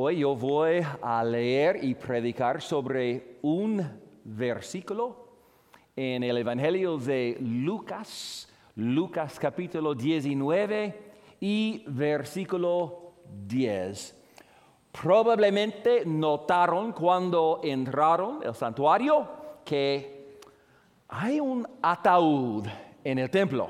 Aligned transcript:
Hoy 0.00 0.18
yo 0.18 0.36
voy 0.36 0.80
a 1.02 1.24
leer 1.24 1.82
y 1.82 1.92
predicar 1.92 2.62
sobre 2.62 3.40
un 3.42 3.84
versículo 4.22 5.26
en 5.96 6.22
el 6.22 6.36
Evangelio 6.36 6.98
de 6.98 7.36
Lucas, 7.40 8.48
Lucas 8.76 9.40
capítulo 9.40 9.96
19 9.96 11.12
y 11.40 11.82
versículo 11.88 13.14
10. 13.44 14.16
Probablemente 15.02 16.04
notaron 16.06 16.92
cuando 16.92 17.60
entraron 17.64 18.38
el 18.44 18.54
santuario 18.54 19.28
que 19.64 20.38
hay 21.08 21.40
un 21.40 21.66
ataúd 21.82 22.68
en 23.02 23.18
el 23.18 23.28
templo. 23.28 23.68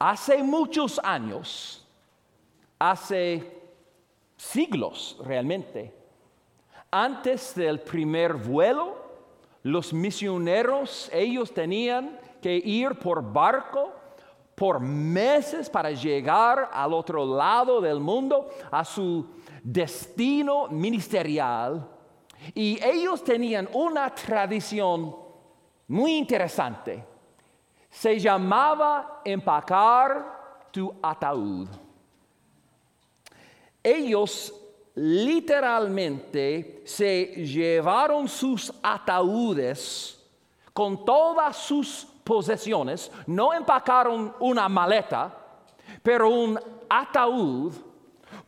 Hace 0.00 0.42
muchos 0.42 0.98
años, 1.04 1.86
hace 2.76 3.62
siglos 4.44 5.16
realmente, 5.24 5.92
antes 6.90 7.54
del 7.54 7.80
primer 7.80 8.34
vuelo, 8.34 8.96
los 9.62 9.92
misioneros, 9.92 11.10
ellos 11.12 11.52
tenían 11.52 12.18
que 12.40 12.54
ir 12.54 12.98
por 12.98 13.32
barco 13.32 13.92
por 14.54 14.78
meses 14.78 15.68
para 15.68 15.90
llegar 15.90 16.70
al 16.72 16.92
otro 16.92 17.24
lado 17.24 17.80
del 17.80 17.98
mundo, 17.98 18.48
a 18.70 18.84
su 18.84 19.26
destino 19.62 20.68
ministerial. 20.68 21.88
Y 22.54 22.78
ellos 22.84 23.24
tenían 23.24 23.68
una 23.72 24.14
tradición 24.14 25.16
muy 25.88 26.16
interesante. 26.16 27.04
Se 27.90 28.18
llamaba 28.18 29.22
empacar 29.24 30.68
tu 30.70 30.94
ataúd. 31.02 31.83
Ellos 33.86 34.52
literalmente 34.94 36.82
se 36.84 37.24
llevaron 37.24 38.26
sus 38.26 38.72
ataúdes 38.82 40.18
con 40.72 41.04
todas 41.04 41.56
sus 41.56 42.06
posesiones, 42.24 43.12
no 43.26 43.52
empacaron 43.52 44.34
una 44.40 44.68
maleta, 44.68 45.36
pero 46.02 46.30
un 46.30 46.58
ataúd, 46.88 47.74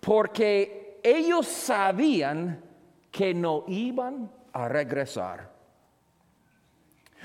porque 0.01 1.01
ellos 1.03 1.47
sabían 1.47 2.63
que 3.11 3.35
no 3.35 3.65
iban 3.69 4.31
a 4.53 4.69
regresar. 4.69 5.55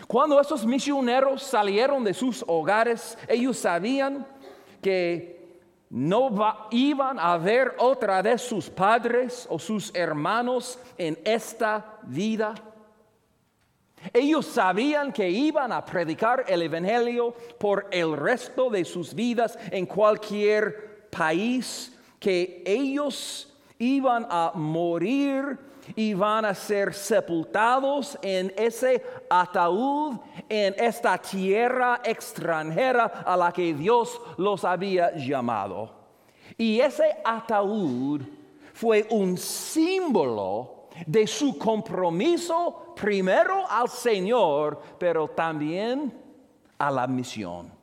Cuando 0.08 0.40
esos 0.40 0.66
misioneros 0.66 1.44
salieron 1.44 2.03
de 2.03 2.14
sus 2.14 2.44
hogares, 2.48 3.18
ellos 3.28 3.58
sabían 3.58 4.28
que 4.81 5.41
no 5.92 6.70
iban 6.72 7.20
a 7.20 7.38
ver 7.38 7.75
otra 7.78 8.22
vez 8.22 8.42
sus 8.42 8.70
padres 8.70 9.45
o 9.50 9.59
sus 9.59 9.94
hermanos 9.94 10.80
en 10.97 11.20
esta 11.25 12.00
vida. 12.03 12.56
Ellos 14.14 14.45
sabían 14.45 15.12
que 15.12 15.30
iban 15.30 15.72
a 15.73 15.84
predicar 15.84 16.45
el 16.47 16.62
Evangelio 16.62 17.36
por 17.59 17.88
el 17.92 18.16
resto 18.16 18.69
de 18.69 18.86
sus 18.86 19.14
vidas 19.14 19.59
en 19.69 19.86
cualquier 19.86 21.09
país, 21.12 21.95
que 22.19 22.64
ellos 22.66 23.53
iban 23.78 24.25
a 24.30 24.53
morir 24.56 25.59
y 25.96 26.14
van 26.14 26.46
a 26.46 26.54
ser 26.54 26.94
sepultados 26.94 28.18
en 28.22 28.54
ese 28.56 29.04
ataúd, 29.30 30.18
en 30.48 30.76
esta 30.78 31.18
tierra 31.18 32.02
extranjera 32.04 33.24
a 33.26 33.36
la 33.36 33.52
que 33.52 33.74
Dios 33.74 34.20
los 34.38 34.64
había 34.64 35.16
llamado. 35.16 35.92
Y 36.58 36.80
ese 36.80 37.18
ataúd 37.24 38.22
fue 38.74 39.08
un 39.09 39.38
símbolo 39.38 40.88
de 41.06 41.26
su 41.26 41.58
compromiso 41.58 42.94
primero 42.96 43.66
al 43.70 43.90
Señor, 43.90 44.80
pero 44.98 45.28
también 45.30 46.14
a 46.78 46.92
la 46.92 47.08
misión. 47.08 47.81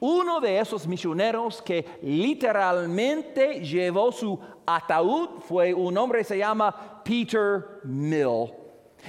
Uno 0.00 0.40
de 0.40 0.58
esos 0.58 0.86
misioneros 0.86 1.62
que 1.62 1.98
literalmente 2.02 3.60
llevó 3.60 4.10
su 4.12 4.38
ataúd 4.66 5.40
fue 5.40 5.72
un 5.74 5.96
hombre 5.96 6.20
que 6.20 6.24
se 6.24 6.38
llama 6.38 7.02
Peter 7.04 7.80
Mill. 7.84 8.52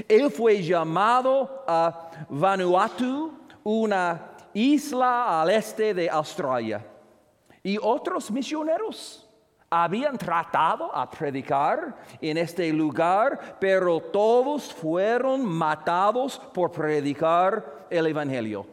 Él 0.07 0.29
fue 0.29 0.61
llamado 0.61 1.63
a 1.67 2.11
Vanuatu, 2.29 3.31
una 3.63 4.31
isla 4.53 5.41
al 5.41 5.49
este 5.49 5.93
de 5.93 6.09
Australia. 6.09 6.85
Y 7.63 7.77
otros 7.81 8.29
misioneros 8.29 9.27
habían 9.69 10.17
tratado 10.17 10.95
a 10.95 11.09
predicar 11.09 11.97
en 12.21 12.37
este 12.37 12.71
lugar, 12.71 13.57
pero 13.59 13.99
todos 13.99 14.73
fueron 14.73 15.45
matados 15.45 16.39
por 16.53 16.71
predicar 16.71 17.87
el 17.89 18.07
Evangelio. 18.07 18.65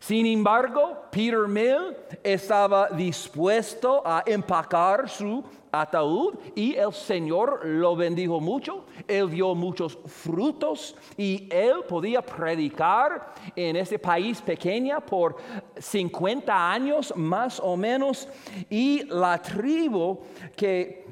Sin 0.00 0.26
embargo, 0.26 0.99
Peter 1.10 1.48
Mill 1.48 1.96
estaba 2.22 2.88
dispuesto 2.90 4.02
a 4.04 4.22
empacar 4.26 5.08
su 5.08 5.42
ataúd 5.72 6.34
y 6.54 6.74
el 6.74 6.92
Señor 6.92 7.64
lo 7.64 7.94
bendijo 7.96 8.40
mucho. 8.40 8.84
Él 9.06 9.30
dio 9.30 9.54
muchos 9.54 9.98
frutos 10.06 10.96
y 11.16 11.48
él 11.50 11.84
podía 11.88 12.22
predicar 12.22 13.32
en 13.54 13.76
este 13.76 13.98
país 13.98 14.40
pequeño 14.40 15.00
por 15.00 15.36
50 15.78 16.72
años 16.72 17.12
más 17.16 17.60
o 17.60 17.76
menos. 17.76 18.28
Y 18.68 19.04
la 19.06 19.40
tribu 19.40 20.18
que 20.56 21.06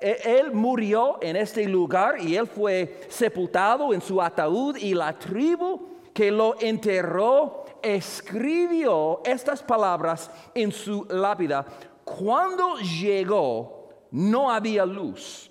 e, 0.00 0.20
él 0.24 0.52
murió 0.52 1.18
en 1.22 1.36
este 1.36 1.66
lugar 1.66 2.20
y 2.20 2.36
él 2.36 2.46
fue 2.46 3.00
sepultado 3.08 3.92
en 3.92 4.00
su 4.00 4.20
ataúd 4.20 4.76
y 4.76 4.94
la 4.94 5.18
tribu 5.18 5.88
que 6.12 6.30
lo 6.30 6.56
enterró 6.60 7.64
escribió 7.82 9.20
estas 9.24 9.62
palabras 9.62 10.30
en 10.54 10.72
su 10.72 11.06
lápida. 11.10 11.64
Cuando 12.04 12.76
llegó, 12.76 13.88
no 14.10 14.50
había 14.50 14.84
luz. 14.84 15.50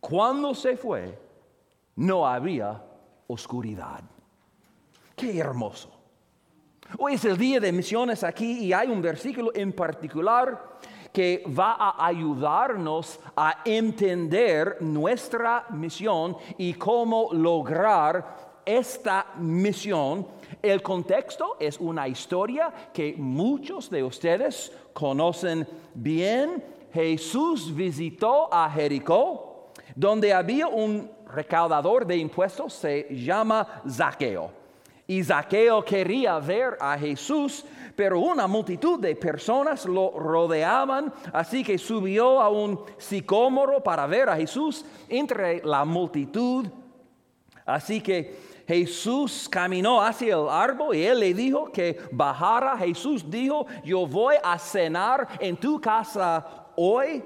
Cuando 0.00 0.54
se 0.54 0.76
fue, 0.76 1.18
no 1.96 2.26
había 2.26 2.82
oscuridad. 3.26 4.02
Qué 5.16 5.38
hermoso. 5.38 5.90
Hoy 6.98 7.14
es 7.14 7.24
el 7.24 7.38
día 7.38 7.60
de 7.60 7.72
misiones 7.72 8.22
aquí 8.22 8.64
y 8.64 8.72
hay 8.72 8.88
un 8.88 9.00
versículo 9.00 9.50
en 9.54 9.72
particular 9.72 10.78
que 11.12 11.44
va 11.46 11.72
a 11.72 12.06
ayudarnos 12.06 13.20
a 13.36 13.62
entender 13.64 14.78
nuestra 14.80 15.66
misión 15.70 16.36
y 16.56 16.74
cómo 16.74 17.28
lograr 17.32 18.60
esta 18.64 19.26
misión 19.38 20.26
el 20.60 20.82
contexto 20.82 21.56
es 21.58 21.78
una 21.78 22.08
historia 22.08 22.72
que 22.92 23.14
muchos 23.16 23.88
de 23.88 24.02
ustedes 24.02 24.72
conocen 24.92 25.66
bien. 25.94 26.62
Jesús 26.92 27.74
visitó 27.74 28.52
a 28.52 28.68
Jericó, 28.70 29.70
donde 29.94 30.32
había 30.32 30.66
un 30.66 31.10
recaudador 31.32 32.06
de 32.06 32.16
impuestos, 32.16 32.74
se 32.74 33.08
llama 33.10 33.82
Zaqueo. 33.88 34.50
Y 35.06 35.24
Zaqueo 35.24 35.84
quería 35.84 36.38
ver 36.38 36.76
a 36.80 36.96
Jesús, 36.96 37.64
pero 37.96 38.20
una 38.20 38.46
multitud 38.46 38.98
de 39.00 39.16
personas 39.16 39.84
lo 39.84 40.10
rodeaban, 40.12 41.12
así 41.32 41.64
que 41.64 41.76
subió 41.76 42.40
a 42.40 42.48
un 42.48 42.80
sicómoro 42.98 43.82
para 43.82 44.06
ver 44.06 44.28
a 44.28 44.36
Jesús 44.36 44.84
entre 45.08 45.62
la 45.64 45.84
multitud. 45.84 46.66
Así 47.66 48.00
que 48.00 48.51
Jesús 48.72 49.50
caminó 49.50 50.00
hacia 50.00 50.32
el 50.32 50.48
árbol 50.48 50.96
y 50.96 51.04
él 51.04 51.20
le 51.20 51.34
dijo 51.34 51.70
que 51.70 52.00
bajara. 52.10 52.78
Jesús 52.78 53.22
dijo, 53.28 53.66
yo 53.84 54.06
voy 54.06 54.36
a 54.42 54.58
cenar 54.58 55.28
en 55.38 55.58
tu 55.58 55.78
casa 55.78 56.70
hoy. 56.74 57.22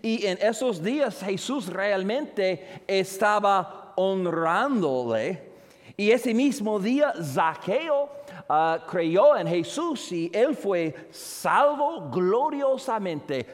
Y 0.00 0.24
en 0.24 0.38
esos 0.40 0.82
días 0.82 1.20
Jesús 1.20 1.66
realmente 1.66 2.82
estaba 2.86 3.92
honrándole. 3.96 5.52
Y 5.94 6.10
ese 6.10 6.32
mismo 6.32 6.78
día 6.78 7.12
Zaqueo 7.22 8.08
ah, 8.48 8.78
creyó 8.88 9.36
en 9.36 9.46
Jesús 9.46 10.10
y 10.10 10.30
él 10.32 10.56
fue 10.56 11.08
salvo 11.10 12.08
gloriosamente. 12.10 13.44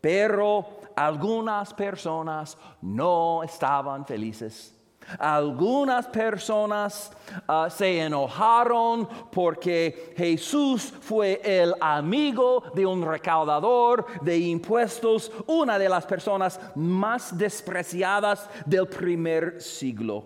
Pero 0.00 0.66
algunas 0.96 1.74
personas 1.74 2.56
no 2.80 3.42
estaban 3.42 4.06
felices 4.06 4.77
algunas 5.18 6.06
personas 6.06 7.10
ah, 7.46 7.68
se 7.70 8.00
enojaron 8.00 9.08
porque 9.30 10.14
Jesús 10.16 10.92
fue 11.00 11.40
el 11.42 11.74
amigo 11.80 12.64
de 12.74 12.84
un 12.84 13.04
recaudador 13.04 14.06
de 14.22 14.38
impuestos, 14.38 15.32
una 15.46 15.78
de 15.78 15.88
las 15.88 16.04
personas 16.06 16.60
más 16.74 17.36
despreciadas 17.36 18.48
del 18.66 18.86
primer 18.86 19.60
siglo. 19.62 20.24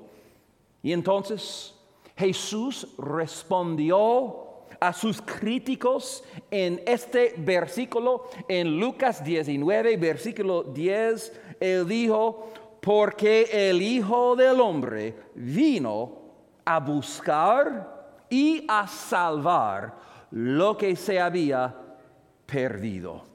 Y 0.82 0.92
entonces 0.92 1.74
Jesús 2.16 2.88
respondió 2.98 4.48
a 4.80 4.92
sus 4.92 5.22
críticos 5.22 6.24
en 6.50 6.82
este 6.84 7.34
versículo, 7.38 8.28
en 8.48 8.80
Lucas 8.80 9.22
19, 9.22 9.96
versículo 9.96 10.64
10 10.64 11.40
él 11.62 11.86
dijo, 11.86 12.50
porque 12.82 13.48
el 13.70 13.80
Hijo 13.80 14.34
del 14.34 14.60
Hombre 14.60 15.14
vino 15.36 16.18
a 16.64 16.80
buscar 16.80 18.26
y 18.28 18.64
a 18.66 18.88
salvar 18.88 19.94
lo 20.32 20.76
que 20.76 20.96
se 20.96 21.20
había 21.20 21.72
perdido. 22.44 23.31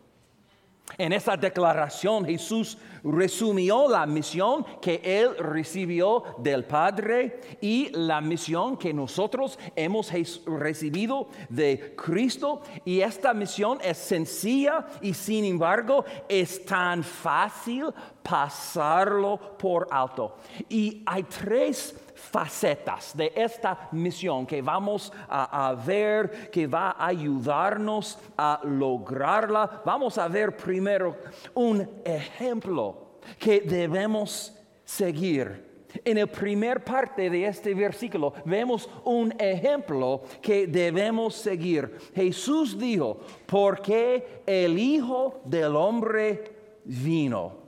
En 0.98 1.14
esa 1.14 1.38
declaración 1.38 2.26
Jesús 2.26 2.78
resumió 3.04 3.88
la 3.88 4.08
misión 4.08 4.66
que 4.82 5.00
él 5.04 5.38
recibió 5.38 6.24
del 6.40 6.66
Padre 6.66 7.40
y 7.62 7.90
la 7.94 8.20
misión 8.20 8.78
que 8.78 8.92
nosotros 8.94 9.60
hemos 9.76 10.12
recibido 10.46 11.30
de 11.50 11.94
Cristo. 11.96 12.62
Y 12.84 13.02
esta 13.02 13.34
misión 13.36 13.78
es 13.84 13.98
sencilla 13.98 14.88
y 15.02 15.14
sin 15.14 15.46
embargo 15.46 16.04
es 16.28 16.66
tan 16.66 17.04
fácil 17.04 17.86
pasarlo 18.24 19.58
por 19.58 19.88
alto. 19.92 20.38
Y 20.68 21.04
hay 21.06 21.24
tres 21.24 21.96
facetas 22.30 23.16
de 23.16 23.32
esta 23.36 23.90
misión 23.92 24.46
que 24.46 24.62
vamos 24.62 25.12
a, 25.30 25.76
ver, 25.86 26.50
que 26.52 26.68
va 26.68 26.92
a 26.92 27.08
ayudarnos 27.08 28.20
a 28.38 28.60
lograrla. 28.64 29.82
Vamos 29.86 30.18
a 30.18 30.28
ver 30.28 30.56
primero 30.56 31.16
un 31.54 31.88
ejemplo 32.04 33.20
que 33.40 33.62
debemos 33.62 34.54
seguir. 34.84 35.66
En 36.04 36.20
la 36.20 36.28
primera 36.28 36.84
parte 36.84 37.30
de 37.30 37.46
este 37.46 37.74
versículo 37.74 38.34
vemos 38.46 38.90
un 39.06 39.34
ejemplo 39.40 40.22
que 40.42 40.68
debemos 40.68 41.34
seguir. 41.36 41.98
Jesús 42.14 42.78
dijo, 42.78 43.22
porque 43.46 44.44
el 44.46 44.78
Hijo 44.78 45.42
del 45.46 45.76
Hombre 45.76 46.44
vino 46.84 47.67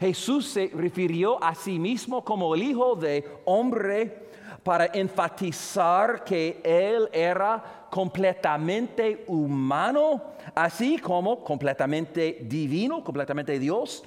Jesús 0.00 0.48
se 0.48 0.70
refirió 0.74 1.42
a 1.44 1.54
sí 1.54 1.78
mismo 1.78 2.24
como 2.24 2.54
el 2.54 2.62
Hijo 2.62 2.96
de 2.96 3.42
Hombre 3.44 4.30
para 4.62 4.86
enfatizar 4.86 6.24
que 6.24 6.58
Él 6.64 7.06
era 7.12 7.86
completamente 7.90 9.24
humano, 9.26 10.22
así 10.54 10.98
como 10.98 11.44
completamente 11.44 12.38
divino, 12.42 13.04
completamente 13.04 13.58
Dios. 13.58 14.02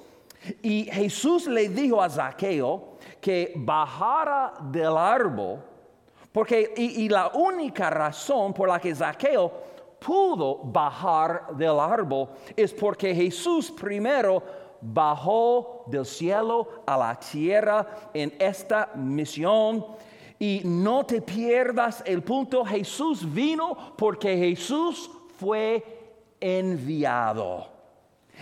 Y 0.63 0.85
Jesús 0.85 1.45
le 1.45 1.69
dijo 1.69 2.01
a 2.01 2.09
Zaqueo 2.09 2.97
que 3.21 3.53
bajara 3.55 4.53
del 4.71 4.97
árbol, 4.97 5.59
porque 6.31 6.73
y, 6.75 7.07
la 7.07 7.27
única 7.35 7.91
razón 7.91 8.51
por 8.51 8.67
la 8.67 8.79
que 8.79 8.95
Zaqueo 8.95 9.51
pudo 9.99 10.59
bajar 10.63 11.55
del 11.55 11.79
árbol 11.79 12.29
es 12.57 12.73
porque 12.73 13.13
Jesús 13.13 13.71
primero 13.71 14.62
bajó 14.83 15.83
del 15.87 16.05
cielo 16.05 16.83
a 16.85 16.97
la 16.97 17.19
tierra 17.19 18.09
en 18.13 18.33
esta 18.39 18.91
misión. 18.95 19.85
Y 20.39 20.61
no 20.65 21.05
te 21.05 21.21
pierdas 21.21 22.03
el 22.05 22.21
punto, 22.21 22.65
Jesús 22.65 23.31
vino 23.33 23.93
porque 23.97 24.37
Jesús 24.37 25.09
fue 25.37 25.83
enviado. 26.39 27.67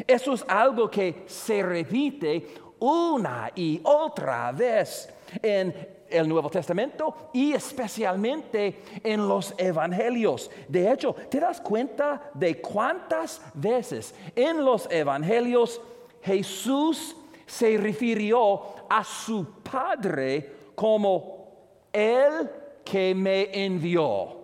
Eso 0.07 0.33
es 0.33 0.43
algo 0.47 0.89
que 0.89 1.23
se 1.27 1.61
repite 1.61 2.47
una 2.79 3.51
y 3.55 3.79
otra 3.83 4.51
vez 4.51 5.13
en 5.41 5.73
el 6.09 6.27
Nuevo 6.27 6.49
Testamento 6.49 7.29
y 7.33 7.53
especialmente 7.53 8.81
en 9.03 9.27
los 9.27 9.53
Evangelios. 9.57 10.49
De 10.67 10.91
hecho, 10.91 11.13
¿te 11.29 11.39
das 11.39 11.61
cuenta 11.61 12.31
de 12.33 12.59
cuántas 12.59 13.41
veces 13.53 14.13
en 14.35 14.63
los 14.63 14.89
Evangelios 14.91 15.79
Jesús 16.21 17.15
se 17.45 17.77
refirió 17.77 18.61
a 18.89 19.03
su 19.03 19.61
Padre 19.61 20.71
como 20.75 21.87
el 21.91 22.49
que 22.83 23.13
me 23.15 23.49
envió. 23.65 24.39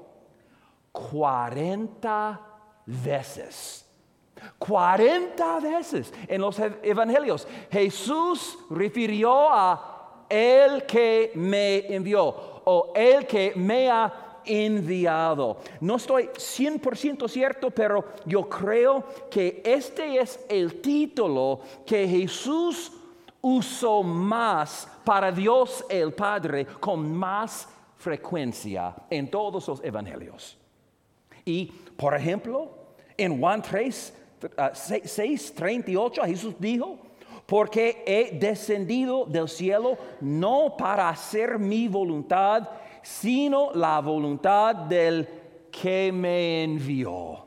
40 0.92 2.42
veces. 2.86 3.86
40 4.60 5.60
veces 5.60 6.14
en 6.28 6.42
los 6.42 6.60
evangelios. 6.60 7.48
Jesús 7.72 8.58
refirió 8.70 9.50
a 9.52 10.26
el 10.30 10.86
que 10.86 11.32
me 11.36 11.94
envió 11.94 12.28
o 12.66 12.92
el 12.96 13.26
que 13.26 13.54
me 13.56 13.90
ha 13.90 14.27
enviado. 14.48 15.58
No 15.82 15.96
estoy 15.96 16.26
100% 16.28 17.28
cierto, 17.28 17.72
pero 17.72 18.06
yo 18.26 18.48
creo 18.48 19.04
que 19.30 19.62
este 19.66 20.20
es 20.20 20.40
el 20.50 20.82
título 20.82 21.62
que 21.86 22.08
Jesús 22.08 22.92
usó 23.42 24.04
más 24.04 24.88
para 25.04 25.32
Dios 25.32 25.86
el 25.90 26.14
Padre 26.14 26.66
con 26.80 27.16
más 27.16 27.68
frecuencia 27.98 28.96
en 29.10 29.30
todos 29.30 29.68
los 29.68 29.84
evangelios. 29.84 30.58
Y, 31.46 31.66
por 31.96 32.14
ejemplo, 32.14 32.72
en 33.16 33.40
Juan 33.40 33.62
3, 33.62 34.14
6, 35.04 35.54
38, 35.56 36.22
Jesús 36.24 36.56
dijo, 36.60 37.00
porque 37.46 38.04
he 38.06 38.38
descendido 38.38 39.26
del 39.26 39.48
cielo 39.48 39.98
no 40.20 40.76
para 40.78 41.10
hacer 41.10 41.58
mi 41.58 41.88
voluntad, 41.88 42.70
sino 43.08 43.72
la 43.74 44.02
voluntad 44.02 44.76
del 44.76 45.28
que 45.72 46.12
me 46.12 46.64
envió. 46.64 47.46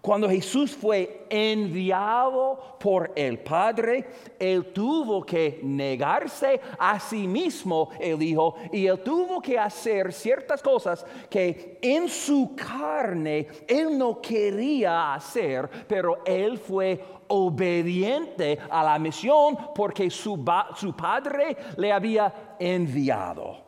Cuando 0.00 0.30
Jesús 0.30 0.74
fue 0.74 1.26
enviado 1.28 2.78
por 2.80 3.12
el 3.14 3.38
Padre, 3.40 4.08
Él 4.38 4.72
tuvo 4.72 5.22
que 5.24 5.60
negarse 5.62 6.60
a 6.78 6.98
sí 6.98 7.26
mismo, 7.26 7.90
Él 8.00 8.18
dijo, 8.18 8.54
y 8.72 8.86
Él 8.86 9.00
tuvo 9.00 9.42
que 9.42 9.58
hacer 9.58 10.12
ciertas 10.12 10.62
cosas 10.62 11.04
que 11.28 11.78
en 11.82 12.08
su 12.08 12.56
carne 12.56 13.46
Él 13.66 13.98
no 13.98 14.22
quería 14.22 15.12
hacer, 15.12 15.68
pero 15.86 16.22
Él 16.24 16.56
fue 16.56 17.04
obediente 17.28 18.58
a 18.70 18.82
la 18.82 18.98
misión 18.98 19.58
porque 19.74 20.08
su, 20.08 20.42
su 20.76 20.96
Padre 20.96 21.56
le 21.76 21.92
había 21.92 22.56
enviado. 22.58 23.67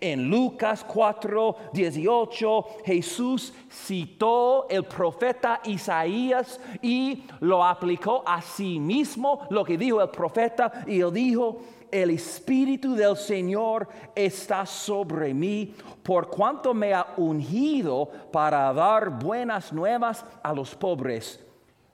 En 0.00 0.28
Lucas 0.28 0.84
4, 0.84 1.56
18, 1.72 2.66
Jesús 2.84 3.52
citó 3.70 4.68
el 4.68 4.84
profeta 4.84 5.60
Isaías 5.64 6.60
y 6.82 7.24
lo 7.40 7.64
aplicó 7.64 8.22
a 8.26 8.42
sí 8.42 8.78
mismo, 8.78 9.46
lo 9.50 9.64
que 9.64 9.78
dijo 9.78 10.00
el 10.00 10.10
profeta, 10.10 10.84
y 10.86 11.00
él 11.00 11.12
dijo, 11.12 11.60
el 11.90 12.10
Espíritu 12.10 12.94
del 12.94 13.16
Señor 13.16 13.88
está 14.14 14.64
sobre 14.64 15.34
mí, 15.34 15.74
por 16.02 16.28
cuanto 16.28 16.72
me 16.72 16.94
ha 16.94 17.14
ungido 17.16 18.08
para 18.32 18.72
dar 18.72 19.10
buenas 19.10 19.72
nuevas 19.72 20.24
a 20.42 20.52
los 20.52 20.74
pobres. 20.74 21.44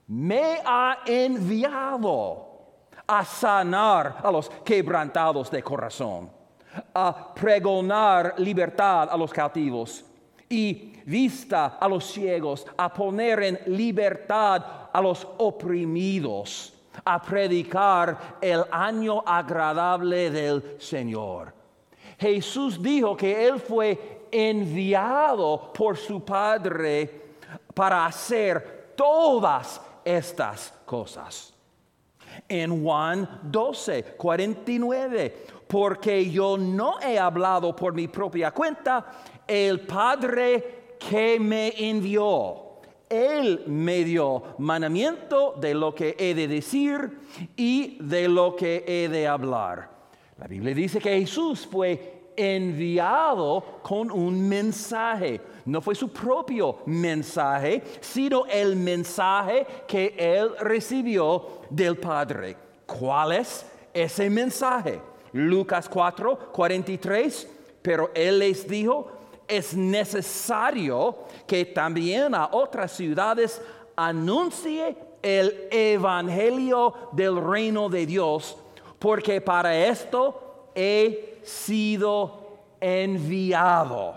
Me 0.07 0.59
ha 0.65 0.99
enviado 1.07 2.47
a 3.07 3.25
sanar 3.25 4.19
a 4.23 4.31
los 4.31 4.51
quebrantados 4.65 5.51
de 5.51 5.63
corazón 5.63 6.36
a 6.95 7.35
pregonar 7.35 8.35
libertad 8.39 9.09
a 9.11 9.17
los 9.17 9.33
cautivos 9.33 10.05
y 10.49 10.93
vista 11.05 11.79
a 11.81 11.89
los 11.89 12.05
ciegos, 12.05 12.67
a 12.77 12.93
poner 12.93 13.43
en 13.43 13.61
libertad 13.67 14.63
a 14.93 15.01
los 15.01 15.27
oprimidos, 15.39 16.73
a 17.05 17.21
predicar 17.21 18.39
el 18.41 18.65
año 18.71 19.23
agradable 19.27 20.31
del 20.31 20.77
Señor. 20.79 21.53
Jesús 22.19 22.83
dijo 22.83 23.17
que 23.17 23.47
Él 23.47 23.61
fue 23.61 24.29
enviado 24.31 25.73
por 25.73 25.97
su 25.97 26.25
Padre 26.25 27.27
para 27.75 28.07
hacer 28.07 28.93
todas 28.97 29.81
estas 30.05 30.73
cosas. 30.85 31.53
En 32.49 32.83
Juan 32.83 33.41
12, 33.43 34.15
49, 34.17 35.47
porque 35.67 36.31
yo 36.31 36.57
no 36.57 37.01
he 37.01 37.19
hablado 37.19 37.75
por 37.75 37.93
mi 37.93 38.09
propia 38.09 38.51
cuenta, 38.51 39.05
el 39.47 39.81
Padre 39.81 40.97
que 40.99 41.39
me 41.41 41.73
envió. 41.77 42.63
Él 43.09 43.63
me 43.67 44.03
dio 44.03 44.43
mandamiento 44.59 45.55
de 45.61 45.75
lo 45.75 45.95
que 45.95 46.17
he 46.19 46.35
de 46.35 46.49
decir 46.49 47.19
y 47.57 47.99
de 48.01 48.29
lo 48.29 48.57
que 48.57 48.85
he 48.87 49.09
de 49.09 49.29
hablar. 49.29 49.91
La 50.39 50.49
Biblia 50.49 50.75
dice 50.75 50.99
que 50.99 51.21
Jesús 51.21 51.69
fue 51.71 52.33
enviado 52.37 53.81
con 53.83 54.11
un 54.11 54.49
mensaje. 54.49 55.41
No 55.65 55.81
fue 55.81 55.95
su 55.95 56.13
propio 56.13 56.79
mensaje, 56.87 57.83
sino 58.01 58.45
el 58.47 58.77
mensaje 58.77 59.67
que 59.87 60.15
él 60.19 60.51
recibió 60.61 61.61
del 61.71 61.97
Padre. 61.97 62.57
¿Cuál 62.87 63.33
es 63.33 63.67
ese 63.95 64.29
mensaje? 64.29 65.01
Lucas 65.37 65.89
4, 65.89 66.51
43, 66.53 67.49
pero 67.83 68.11
él 68.15 68.39
les 68.39 68.67
dijo, 68.67 69.11
es 69.47 69.75
necesario 69.75 71.19
que 71.47 71.65
también 71.67 72.35
a 72.35 72.49
otras 72.51 72.93
ciudades 72.93 73.61
anuncie 73.95 74.97
el 75.23 75.69
evangelio 75.71 76.95
del 77.13 77.37
reino 77.41 77.89
de 77.89 78.07
Dios, 78.07 78.57
porque 78.99 79.41
para 79.41 79.77
esto 79.77 80.71
he 80.75 81.39
sido 81.43 82.59
enviado. 82.81 84.15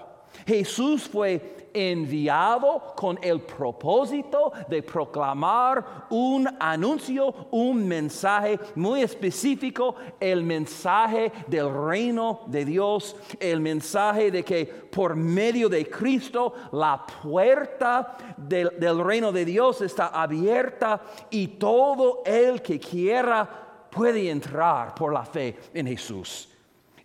Jesús 0.48 1.08
fue 1.08 1.59
enviado 1.74 2.94
con 2.96 3.20
el 3.22 3.42
propósito 3.42 4.52
de 4.68 4.84
proclamar 4.84 6.06
un 6.10 6.50
anuncio, 6.60 7.34
un 7.52 7.88
mensaje 7.88 8.60
muy 8.76 9.02
específico, 9.02 9.96
el 10.20 10.44
mensaje 10.44 11.32
del 11.48 11.74
reino 11.74 12.42
de 12.48 12.66
Dios, 12.66 13.16
el 13.40 13.60
mensaje 13.60 14.32
de 14.32 14.44
que 14.44 14.66
por 14.66 15.16
medio 15.16 15.70
de 15.70 15.90
Cristo 15.90 16.54
la 16.72 17.06
puerta 17.06 18.18
del, 18.38 19.04
reino 19.04 19.32
de 19.32 19.46
Dios 19.46 19.82
está 19.82 20.08
abierta 20.08 21.02
y 21.30 21.48
todo 21.48 22.22
el 22.26 22.62
que 22.62 22.80
quiera 22.80 23.48
puede 23.90 24.30
entrar 24.30 24.94
por 24.96 25.14
la 25.14 25.26
fe 25.26 25.58
en 25.74 25.88
Jesús. 25.88 26.50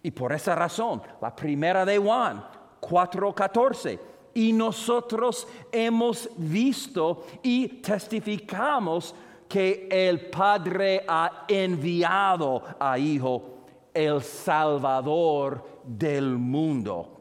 Y 0.02 0.10
por 0.10 0.32
esa 0.32 0.54
razón, 0.54 1.00
la 1.20 1.34
primera 1.34 1.84
de 1.84 1.98
Juan 1.98 2.44
4:14 2.80 4.13
y 4.34 4.52
nosotros 4.52 5.46
hemos 5.70 6.28
visto 6.36 7.24
y 7.42 7.68
testificamos 7.68 9.14
que 9.48 9.86
el 9.90 10.20
Padre 10.30 11.04
ha 11.06 11.44
enviado 11.46 12.62
a 12.78 12.98
Hijo, 12.98 13.60
el 13.92 14.20
Salvador 14.22 15.64
del 15.84 16.36
mundo. 16.36 17.20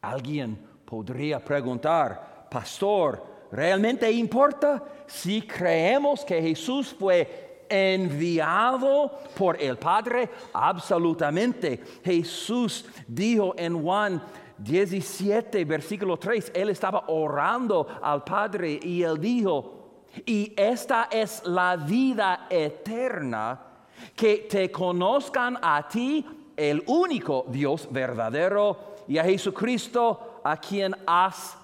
Alguien 0.00 0.56
podría 0.84 1.44
preguntar, 1.44 2.46
pastor, 2.50 3.24
¿realmente 3.50 4.10
importa 4.10 4.82
si 5.06 5.42
creemos 5.42 6.24
que 6.24 6.40
Jesús 6.40 6.94
fue 6.96 7.64
enviado 7.68 9.18
por 9.36 9.60
el 9.60 9.78
Padre? 9.78 10.28
Absolutamente. 10.52 11.82
Jesús 12.04 12.84
dijo 13.08 13.54
en 13.56 13.82
Juan 13.82 14.22
17, 14.58 15.64
versículo 15.64 16.16
3, 16.18 16.52
él 16.54 16.70
estaba 16.70 17.04
orando 17.08 17.86
al 18.02 18.24
Padre 18.24 18.78
y 18.82 19.02
él 19.02 19.18
dijo, 19.18 20.06
y 20.26 20.52
esta 20.56 21.08
es 21.10 21.42
la 21.46 21.76
vida 21.76 22.46
eterna, 22.50 23.60
que 24.14 24.46
te 24.50 24.70
conozcan 24.70 25.58
a 25.62 25.86
ti, 25.88 26.26
el 26.56 26.82
único 26.86 27.46
Dios 27.48 27.88
verdadero, 27.90 28.94
y 29.08 29.18
a 29.18 29.24
Jesucristo 29.24 30.40
a 30.44 30.56
quien 30.56 30.94
has 31.06 31.56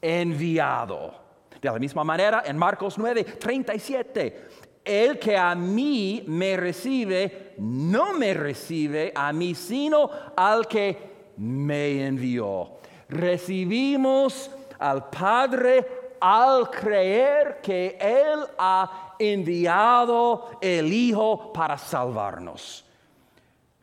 enviado. 0.00 1.14
De 1.60 1.70
la 1.70 1.78
misma 1.78 2.04
manera, 2.04 2.42
en 2.46 2.56
Marcos 2.56 2.96
9, 2.98 3.24
37, 3.24 4.48
el 4.84 5.18
que 5.18 5.36
a 5.36 5.54
mí 5.54 6.22
me 6.28 6.56
recibe, 6.56 7.54
no 7.58 8.12
me 8.12 8.34
recibe 8.34 9.12
a 9.14 9.32
mí, 9.32 9.54
sino 9.54 10.08
al 10.36 10.68
que 10.68 11.15
me 11.36 12.06
envió. 12.06 12.72
Recibimos 13.08 14.50
al 14.78 15.08
Padre 15.10 15.86
al 16.20 16.70
creer 16.70 17.60
que 17.62 17.98
Él 18.00 18.40
ha 18.58 19.14
enviado 19.18 20.58
el 20.60 20.92
Hijo 20.92 21.52
para 21.52 21.78
salvarnos. 21.78 22.84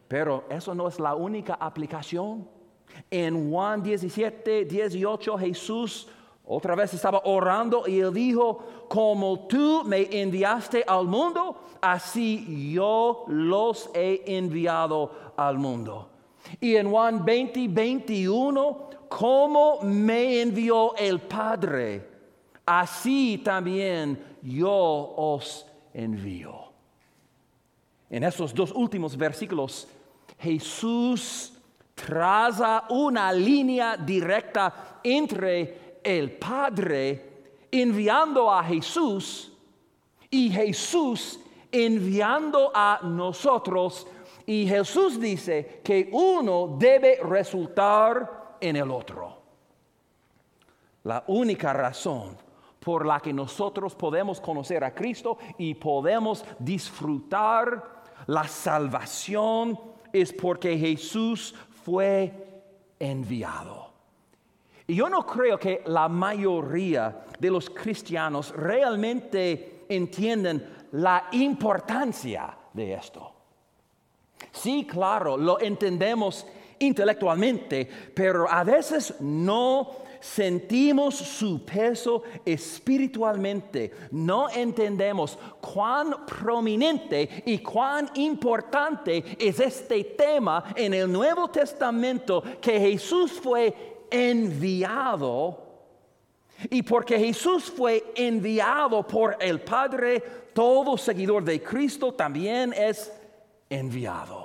Pero 0.08 0.44
eso 0.50 0.76
no 0.76 0.88
es 0.88 1.00
la 1.00 1.16
única 1.16 1.56
aplicación. 1.56 2.48
En 3.10 3.50
Juan 3.50 3.82
17, 3.82 4.66
18 4.66 5.38
Jesús 5.38 6.08
otra 6.46 6.76
vez 6.76 6.94
estaba 6.94 7.22
orando 7.24 7.88
y 7.88 8.00
él 8.00 8.14
dijo, 8.14 8.60
como 8.90 9.48
tú 9.48 9.84
me 9.86 10.08
enviaste 10.22 10.84
al 10.86 11.08
mundo, 11.08 11.56
así 11.80 12.74
yo 12.74 13.24
los 13.28 13.90
he 13.94 14.24
enviado 14.28 15.34
al 15.38 15.58
mundo. 15.58 16.10
Y 16.60 16.76
en 16.76 16.90
Juan 16.90 17.24
20, 17.24 17.68
21, 17.68 18.90
como 19.10 19.82
me 19.82 20.42
envió 20.42 20.96
el 20.96 21.20
Padre, 21.22 22.10
así 22.66 23.42
también 23.44 24.38
yo 24.42 24.72
os 25.18 25.66
envío. 25.94 26.64
En 28.10 28.24
esos 28.24 28.54
dos 28.54 28.72
últimos 28.72 29.18
versículos, 29.18 29.88
Jesús 30.40 31.54
traza 31.96 32.86
una 32.90 33.32
línea 33.32 33.98
directa 33.98 35.00
entre 35.04 36.00
el 36.04 36.32
Padre 36.34 37.34
enviando 37.72 38.52
a 38.52 38.64
Jesús 38.64 39.52
y 40.30 40.50
Jesús 40.50 41.40
enviando 41.72 42.72
a 42.74 43.00
nosotros 43.04 44.06
y 44.46 44.68
Jesús 44.68 45.20
dice 45.20 45.82
que 45.84 46.10
uno 46.12 46.76
debe 46.78 47.20
resultar 47.24 48.58
en 48.60 48.76
el 48.76 48.92
otro. 48.92 49.42
La 51.04 51.24
única 51.28 51.74
razón 51.74 52.38
por 52.80 53.06
la 53.06 53.20
que 53.20 53.34
nosotros 53.34 53.96
podemos 53.96 54.42
conocer 54.42 54.84
a 54.84 54.94
Cristo 54.94 55.38
y 55.58 55.74
podemos 55.76 56.44
disfrutar 56.60 58.04
la 58.28 58.48
salvación 58.48 59.80
es 60.12 60.34
porque 60.34 60.78
Jesús 60.78 61.56
fue 61.84 62.32
enviado. 63.00 63.92
Y 64.88 64.96
yo 64.96 65.10
no 65.10 65.26
creo 65.26 65.58
que 65.58 65.82
la 65.86 66.10
mayoría 66.10 67.26
de 67.40 67.50
los 67.50 67.70
cristianos 67.70 68.52
realmente 68.52 69.86
entienden 69.88 70.88
la 70.92 71.28
importancia 71.32 72.58
de 72.74 72.94
esto. 72.94 73.33
Sí, 74.54 74.86
claro, 74.86 75.36
lo 75.36 75.60
entendemos 75.60 76.46
intelectualmente, 76.80 77.90
pero 78.14 78.50
a 78.50 78.64
veces 78.64 79.16
no 79.20 80.04
sentimos 80.20 81.16
su 81.16 81.66
peso 81.66 82.24
espiritualmente, 82.46 83.92
no 84.12 84.50
entendemos 84.50 85.38
cuán 85.60 86.26
prominente 86.26 87.44
y 87.46 87.58
cuán 87.58 88.10
importante 88.16 89.36
es 89.38 89.60
este 89.60 90.02
tema 90.04 90.64
en 90.76 90.94
el 90.94 91.12
Nuevo 91.12 91.50
Testamento 91.50 92.42
que 92.62 92.80
Jesús 92.80 93.34
fue 93.34 94.06
enviado. 94.10 95.62
Y 96.70 96.84
porque 96.84 97.20
Jesús 97.20 97.66
fue 97.66 98.14
enviado 98.16 99.06
por 99.06 99.36
el 99.42 99.60
Padre, 99.60 100.24
todo 100.54 100.98
seguidor 100.98 101.44
de 101.44 101.62
Cristo 101.62 102.14
también 102.14 102.72
es 102.72 103.12
enviado. 103.70 104.43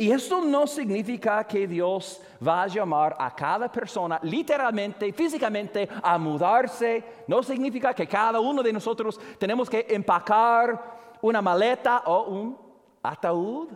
Y 0.00 0.10
esto 0.10 0.40
no 0.40 0.66
significa 0.66 1.46
que 1.46 1.66
Dios 1.66 2.22
va 2.42 2.62
a 2.62 2.66
llamar 2.68 3.14
a 3.18 3.34
cada 3.36 3.70
persona 3.70 4.18
literalmente, 4.22 5.12
físicamente, 5.12 5.86
a 6.02 6.16
mudarse. 6.16 7.04
No 7.26 7.42
significa 7.42 7.92
que 7.92 8.06
cada 8.06 8.40
uno 8.40 8.62
de 8.62 8.72
nosotros 8.72 9.20
tenemos 9.38 9.68
que 9.68 9.84
empacar 9.90 11.18
una 11.20 11.42
maleta 11.42 11.98
o 12.06 12.22
un 12.30 12.56
ataúd. 13.02 13.68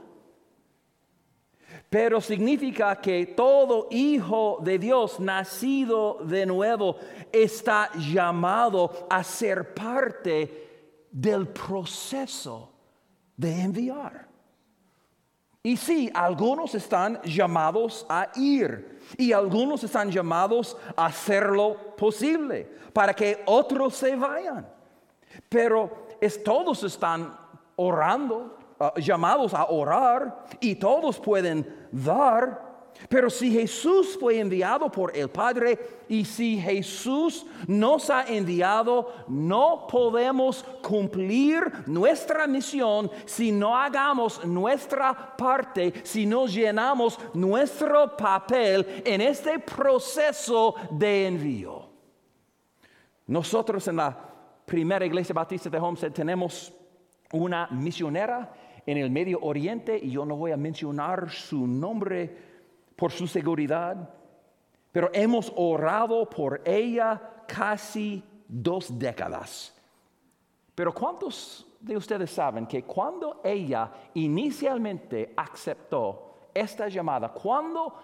Pero 1.90 2.22
significa 2.22 2.98
que 2.98 3.26
todo 3.26 3.88
hijo 3.90 4.60
de 4.62 4.78
Dios 4.78 5.20
nacido 5.20 6.20
de 6.22 6.46
nuevo 6.46 6.96
está 7.30 7.90
llamado 7.98 9.06
a 9.10 9.22
ser 9.22 9.74
parte 9.74 11.04
del 11.10 11.48
proceso 11.48 12.72
de 13.36 13.60
enviar. 13.60 14.33
Y 15.66 15.78
sí, 15.78 16.10
algunos 16.12 16.74
están 16.74 17.22
llamados 17.22 18.04
a 18.06 18.28
ir 18.36 19.00
y 19.16 19.32
algunos 19.32 19.82
están 19.82 20.10
llamados 20.10 20.76
a 20.94 21.06
hacerlo 21.06 21.96
posible 21.96 22.70
para 22.92 23.14
que 23.14 23.42
otros 23.46 23.94
se 23.94 24.14
vayan. 24.14 24.68
Pero 25.48 26.06
todos 26.44 26.84
están 26.84 27.34
orando, 27.76 28.58
ah, 28.78 28.92
llamados 28.98 29.54
a 29.54 29.64
orar 29.70 30.44
y 30.60 30.74
todos 30.74 31.18
pueden 31.18 31.88
dar 31.90 32.63
pero 33.08 33.28
si 33.28 33.50
Jesús 33.50 34.16
fue 34.18 34.38
enviado 34.38 34.90
por 34.90 35.16
el 35.16 35.28
Padre 35.28 35.78
y 36.08 36.24
si 36.24 36.58
Jesús 36.58 37.44
nos 37.66 38.08
ha 38.10 38.24
enviado, 38.24 39.12
no 39.28 39.86
podemos 39.88 40.64
cumplir 40.82 41.70
nuestra 41.86 42.46
misión 42.46 43.10
si 43.26 43.52
no 43.52 43.76
hagamos 43.76 44.44
nuestra 44.44 45.36
parte, 45.36 45.92
si 46.02 46.24
no 46.24 46.46
llenamos 46.46 47.18
nuestro 47.34 48.16
papel 48.16 49.02
en 49.04 49.20
este 49.20 49.58
proceso 49.58 50.74
de 50.90 51.26
envío. 51.26 51.88
Nosotros 53.26 53.86
en 53.88 53.96
la 53.96 54.16
primera 54.64 55.04
iglesia 55.04 55.34
batista 55.34 55.68
de 55.68 55.78
Homestead 55.78 56.12
tenemos 56.12 56.72
una 57.32 57.66
misionera 57.68 58.52
en 58.86 58.98
el 58.98 59.10
Medio 59.10 59.40
Oriente 59.40 59.98
y 60.00 60.10
yo 60.10 60.24
no 60.24 60.36
voy 60.36 60.52
a 60.52 60.56
mencionar 60.56 61.30
su 61.30 61.66
nombre 61.66 62.53
por 62.96 63.12
su 63.12 63.26
seguridad, 63.26 64.08
pero 64.92 65.10
hemos 65.12 65.52
orado 65.56 66.28
por 66.28 66.62
ella 66.64 67.20
casi 67.46 68.22
dos 68.46 68.98
décadas. 68.98 69.74
Pero 70.74 70.92
¿cuántos 70.92 71.66
de 71.80 71.96
ustedes 71.96 72.30
saben 72.30 72.66
que 72.66 72.82
cuando 72.84 73.40
ella 73.44 73.90
inicialmente 74.14 75.34
aceptó 75.36 76.48
esta 76.54 76.88
llamada, 76.88 77.28
cuando 77.28 77.94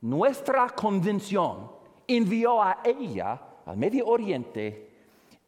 nuestra 0.00 0.68
convención 0.70 1.70
envió 2.06 2.62
a 2.62 2.78
ella 2.84 3.40
al 3.66 3.76
Medio 3.76 4.06
Oriente, 4.06 4.88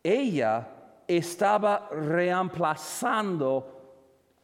ella 0.02 0.68
estaba 1.06 1.88
reemplazando 1.90 3.80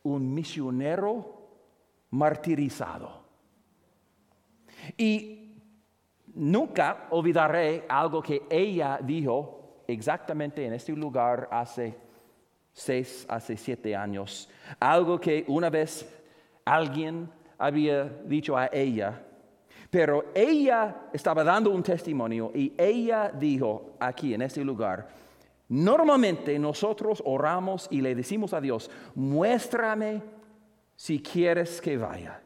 un 0.04 0.32
misionero 0.32 1.34
martirizado. 2.10 3.25
Y 4.96 5.54
nunca 6.34 7.06
olvidaré 7.10 7.84
algo 7.88 8.22
que 8.22 8.42
ella 8.50 8.98
dijo 9.02 9.82
exactamente 9.86 10.64
en 10.64 10.74
este 10.74 10.92
lugar 10.92 11.48
hace 11.50 11.96
seis, 12.72 13.26
hace 13.28 13.56
siete 13.56 13.96
años. 13.96 14.48
Algo 14.78 15.18
que 15.20 15.44
una 15.48 15.70
vez 15.70 16.08
alguien 16.64 17.30
había 17.58 18.04
dicho 18.04 18.56
a 18.56 18.68
ella. 18.72 19.22
Pero 19.90 20.26
ella 20.34 21.08
estaba 21.12 21.42
dando 21.42 21.70
un 21.70 21.82
testimonio 21.82 22.50
y 22.54 22.72
ella 22.76 23.30
dijo 23.32 23.96
aquí 23.98 24.34
en 24.34 24.42
este 24.42 24.64
lugar, 24.64 25.08
normalmente 25.68 26.58
nosotros 26.58 27.22
oramos 27.24 27.88
y 27.90 28.00
le 28.00 28.14
decimos 28.14 28.52
a 28.52 28.60
Dios, 28.60 28.90
muéstrame 29.14 30.22
si 30.96 31.22
quieres 31.22 31.80
que 31.80 31.96
vaya. 31.96 32.42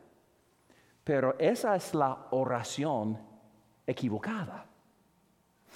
Pero 1.10 1.34
esa 1.40 1.74
es 1.74 1.92
la 1.92 2.28
oración 2.30 3.18
equivocada. 3.84 4.64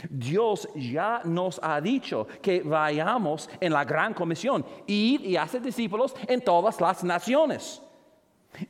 Dios 0.08 0.68
ya 0.76 1.22
nos 1.24 1.58
ha 1.60 1.80
dicho 1.80 2.28
que 2.40 2.62
vayamos 2.62 3.50
en 3.58 3.72
la 3.72 3.84
gran 3.84 4.14
comisión, 4.14 4.64
ir 4.86 5.26
y 5.26 5.36
hacer 5.36 5.60
discípulos 5.60 6.14
en 6.28 6.40
todas 6.40 6.80
las 6.80 7.02
naciones. 7.02 7.82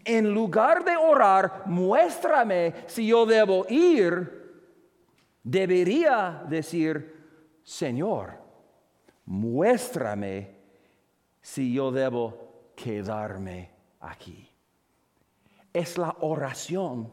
En 0.06 0.32
lugar 0.32 0.82
de 0.86 0.96
orar, 0.96 1.64
muéstrame 1.66 2.72
si 2.86 3.08
yo 3.08 3.26
debo 3.26 3.66
ir, 3.68 4.72
debería 5.42 6.44
decir, 6.48 7.60
Señor, 7.62 8.38
muéstrame 9.26 10.56
si 11.42 11.74
yo 11.74 11.92
debo 11.92 12.72
quedarme 12.74 13.70
aquí. 14.00 14.53
Es 15.74 15.98
la 15.98 16.16
oración 16.20 17.12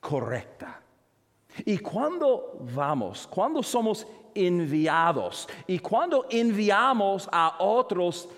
correcta. 0.00 0.82
Y 1.64 1.78
cuando 1.78 2.58
vamos, 2.74 3.26
cuando 3.26 3.62
somos 3.62 4.06
enviados 4.34 5.48
y 5.66 5.78
cuando 5.78 6.26
enviamos 6.28 7.28
a 7.32 7.56
otros, 7.60 8.28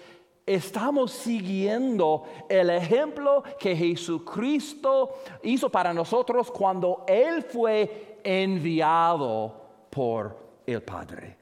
estamos 0.46 1.10
siguiendo 1.10 2.24
el 2.48 2.70
ejemplo 2.70 3.42
que 3.58 3.74
Jesucristo 3.74 5.14
hizo 5.42 5.68
para 5.68 5.92
nosotros 5.92 6.50
cuando 6.50 7.04
Él 7.06 7.42
fue 7.42 8.20
enviado 8.22 9.60
por 9.90 10.36
el 10.66 10.82
Padre. 10.82 11.36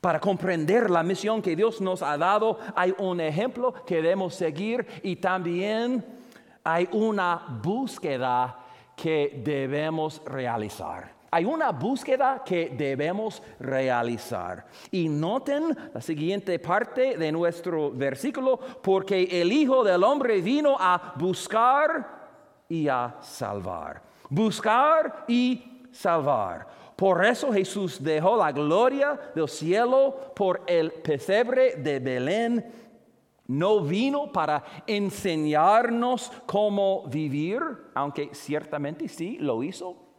Para 0.00 0.18
comprender 0.18 0.90
la 0.90 1.02
misión 1.02 1.42
que 1.42 1.54
Dios 1.54 1.80
nos 1.80 2.02
ha 2.02 2.16
dado, 2.16 2.58
hay 2.74 2.94
un 2.98 3.20
ejemplo 3.20 3.72
que 3.86 3.96
debemos 3.96 4.34
seguir 4.34 4.86
y 5.02 5.16
también 5.16 6.19
hay 6.64 6.88
una 6.92 7.60
búsqueda 7.62 8.58
que 8.96 9.40
debemos 9.44 10.22
realizar. 10.24 11.20
Hay 11.32 11.44
una 11.44 11.70
búsqueda 11.70 12.42
que 12.44 12.74
debemos 12.76 13.40
realizar. 13.60 14.66
Y 14.90 15.08
noten 15.08 15.76
la 15.94 16.00
siguiente 16.00 16.58
parte 16.58 17.16
de 17.16 17.30
nuestro 17.30 17.92
versículo, 17.92 18.58
porque 18.82 19.28
el 19.40 19.52
Hijo 19.52 19.84
del 19.84 20.02
Hombre 20.02 20.40
vino 20.40 20.76
a 20.78 21.14
buscar 21.16 22.20
y 22.68 22.88
a 22.88 23.16
salvar. 23.20 24.02
Buscar 24.28 25.24
y 25.28 25.86
salvar. 25.92 26.66
Por 26.96 27.24
eso 27.24 27.52
Jesús 27.52 28.02
dejó 28.02 28.36
la 28.36 28.52
gloria 28.52 29.18
del 29.34 29.48
cielo 29.48 30.32
por 30.34 30.62
el 30.66 30.90
pesebre 30.90 31.76
de 31.76 31.98
Belén. 31.98 32.89
No 33.50 33.80
vino 33.80 34.32
para 34.32 34.62
enseñarnos 34.86 36.30
cómo 36.46 37.04
vivir, 37.08 37.60
aunque 37.94 38.30
ciertamente 38.32 39.08
sí 39.08 39.38
lo 39.38 39.62
hizo 39.62 40.10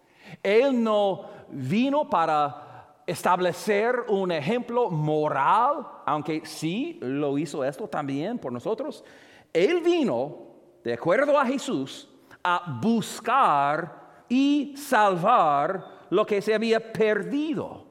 él 0.44 0.82
no 0.82 1.26
vino 1.50 2.10
para 2.10 3.04
establecer 3.06 3.96
un 4.08 4.32
ejemplo 4.32 4.90
moral, 4.90 5.86
aunque 6.06 6.46
sí 6.46 6.98
lo 7.02 7.38
hizo 7.38 7.64
esto 7.64 7.88
también 7.88 8.38
por 8.38 8.52
nosotros. 8.52 9.04
Él 9.52 9.82
vino, 9.82 10.38
de 10.84 10.94
acuerdo 10.94 11.40
a 11.40 11.46
Jesús, 11.46 12.08
a 12.44 12.80
buscar 12.82 14.26
y 14.30 14.74
salvar 14.78 16.08
lo 16.10 16.26
que 16.26 16.42
se 16.42 16.54
había 16.54 16.94
perdido. 16.94 17.91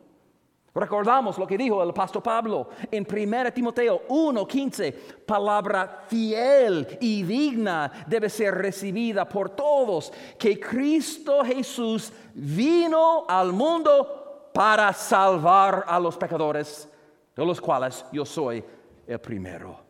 Recordamos 0.72 1.36
lo 1.36 1.46
que 1.46 1.58
dijo 1.58 1.82
el 1.82 1.90
apóstol 1.90 2.22
Pablo 2.22 2.68
en 2.90 3.04
1 3.04 3.52
Timoteo 3.52 4.02
1:15, 4.08 4.92
palabra 5.26 6.04
fiel 6.06 6.98
y 7.00 7.24
digna 7.24 8.04
debe 8.06 8.28
ser 8.28 8.54
recibida 8.54 9.28
por 9.28 9.50
todos, 9.50 10.12
que 10.38 10.60
Cristo 10.60 11.44
Jesús 11.44 12.12
vino 12.34 13.24
al 13.28 13.52
mundo 13.52 14.50
para 14.54 14.92
salvar 14.92 15.84
a 15.88 15.98
los 15.98 16.16
pecadores, 16.16 16.88
de 17.34 17.44
los 17.44 17.60
cuales 17.60 18.04
yo 18.12 18.24
soy 18.24 18.62
el 19.06 19.20
primero. 19.20 19.89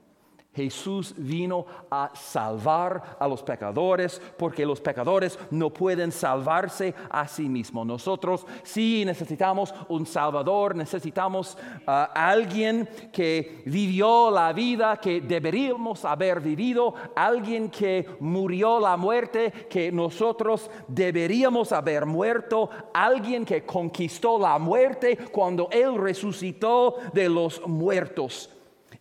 Jesús 0.53 1.15
vino 1.17 1.65
a 1.91 2.11
salvar 2.15 3.17
a 3.21 3.29
los 3.29 3.43
pecadores 3.43 4.21
porque 4.37 4.67
los 4.67 4.81
pecadores 4.81 5.39
no 5.51 5.71
pueden 5.71 6.11
salvarse 6.11 6.93
a 7.09 7.29
sí 7.29 7.49
mismos. 7.49 7.87
Nosotros 7.87 8.45
sí 8.65 9.05
necesitamos 9.07 9.73
un 9.89 10.07
Salvador, 10.07 10.75
necesitamos 10.75 11.57
a 11.87 12.09
uh, 12.09 12.19
alguien 12.19 12.89
que 13.13 13.63
vivió 13.67 14.31
la 14.31 14.53
vida 14.53 14.97
que 14.97 15.21
deberíamos 15.21 16.05
haber 16.05 16.41
vivido, 16.41 16.95
alguien 17.15 17.71
que 17.71 18.09
murió 18.19 18.81
la 18.81 18.97
muerte 18.97 19.53
que 19.71 19.93
nosotros 19.93 20.69
deberíamos 20.89 21.71
haber 21.71 22.07
muerto, 22.07 22.71
alguien 22.93 23.45
que 23.45 23.65
conquistó 23.65 24.37
la 24.37 24.59
muerte 24.59 25.17
cuando 25.31 25.69
Él 25.71 25.97
resucitó 25.97 26.97
de 27.13 27.29
los 27.29 27.65
muertos. 27.69 28.51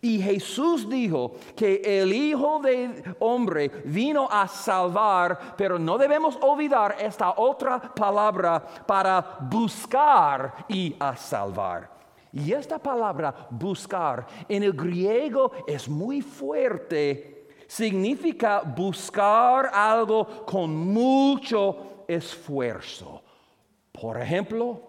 Y 0.02 0.20
Jesús 0.20 0.88
dijo 0.88 1.32
que 1.54 1.82
el 1.84 2.10
Hijo 2.12 2.58
del 2.60 3.02
Hombre 3.18 3.68
vino 3.84 4.26
a 4.30 4.48
salvar, 4.48 5.54
pero 5.58 5.78
no 5.78 5.98
debemos 5.98 6.38
olvidar 6.40 6.96
esta 6.98 7.34
otra 7.36 7.78
palabra 7.94 8.62
para 8.86 9.38
buscar 9.42 10.64
y 10.68 10.96
a 10.98 11.14
salvar. 11.16 11.90
Y 12.32 12.52
esta 12.52 12.78
palabra 12.78 13.48
buscar 13.50 14.26
en 14.48 14.62
el 14.62 14.72
griego 14.72 15.52
es 15.66 15.86
muy 15.86 16.22
fuerte. 16.22 17.48
Significa 17.66 18.62
buscar 18.62 19.70
algo 19.72 20.46
con 20.46 20.74
mucho 20.74 22.04
esfuerzo. 22.08 23.22
Por 23.92 24.18
ejemplo, 24.18 24.80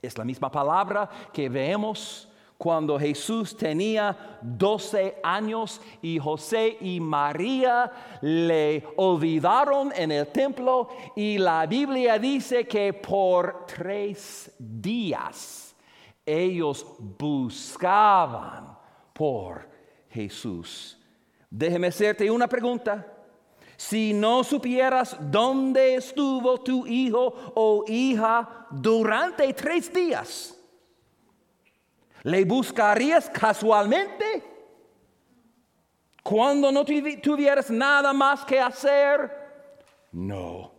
es 0.00 0.18
la 0.18 0.24
misma 0.24 0.50
palabra 0.50 1.08
que 1.32 1.48
vemos 1.48 2.28
cuando 2.62 2.96
Jesús 2.96 3.56
tenía 3.56 4.38
12 4.40 5.16
años 5.24 5.80
y 6.00 6.16
José 6.20 6.76
y 6.80 7.00
María 7.00 7.90
le 8.20 8.84
olvidaron 8.98 9.92
en 9.96 10.12
el 10.12 10.28
templo 10.28 10.88
y 11.16 11.38
la 11.38 11.66
Biblia 11.66 12.20
dice 12.20 12.64
que 12.64 12.92
por 12.92 13.66
tres 13.66 14.54
días 14.60 15.74
ellos 16.24 16.86
buscaban 17.18 18.78
por 19.12 19.68
Jesús. 20.08 20.96
Déjeme 21.50 21.88
hacerte 21.88 22.30
una 22.30 22.46
pregunta. 22.46 23.04
Si 23.76 24.12
no 24.12 24.44
supieras 24.44 25.16
dónde 25.18 25.96
estuvo 25.96 26.60
tu 26.60 26.86
hijo 26.86 27.34
o 27.56 27.84
hija 27.88 28.68
durante 28.70 29.52
tres 29.52 29.92
días, 29.92 30.61
¿Le 32.22 32.44
buscarías 32.44 33.28
casualmente? 33.30 34.50
Cuando 36.22 36.70
no 36.70 36.84
tuvieras 36.84 37.70
nada 37.70 38.12
más 38.12 38.44
que 38.44 38.60
hacer? 38.60 39.30
No. 40.12 40.70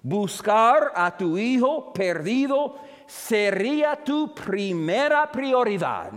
Buscar 0.00 0.92
a 0.94 1.16
tu 1.16 1.36
hijo 1.36 1.92
perdido 1.92 2.76
sería 3.06 3.96
tu 3.96 4.32
primera 4.32 5.30
prioridad. 5.30 6.12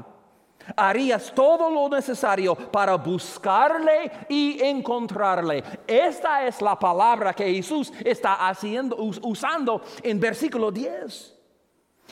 Harías 0.76 1.34
todo 1.34 1.72
lo 1.72 1.90
necesario 1.90 2.56
para 2.56 2.96
buscarle 2.96 4.12
y 4.30 4.62
encontrarle. 4.62 5.64
Esta 5.88 6.46
es 6.46 6.62
la 6.62 6.78
palabra 6.78 7.34
que 7.34 7.52
Jesús 7.52 7.92
está 8.06 8.48
haciendo, 8.48 8.96
usando 8.98 9.82
en 10.04 10.20
versículo 10.20 10.72
10. 10.72 11.41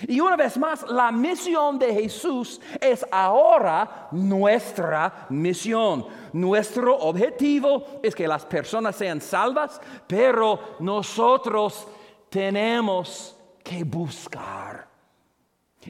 Y 0.07 0.19
una 0.19 0.35
vez 0.35 0.57
más, 0.57 0.87
la 0.89 1.11
misión 1.11 1.77
de 1.77 1.93
Jesús 1.93 2.61
es 2.79 3.05
ahora 3.11 4.07
nuestra 4.11 5.27
misión. 5.29 6.05
Nuestro 6.33 6.97
objetivo 6.97 7.99
es 8.01 8.15
que 8.15 8.27
las 8.27 8.45
personas 8.45 8.95
sean 8.95 9.19
salvas, 9.19 9.81
pero 10.07 10.77
nosotros 10.79 11.87
tenemos 12.29 13.35
que 13.63 13.83
buscar. 13.83 14.87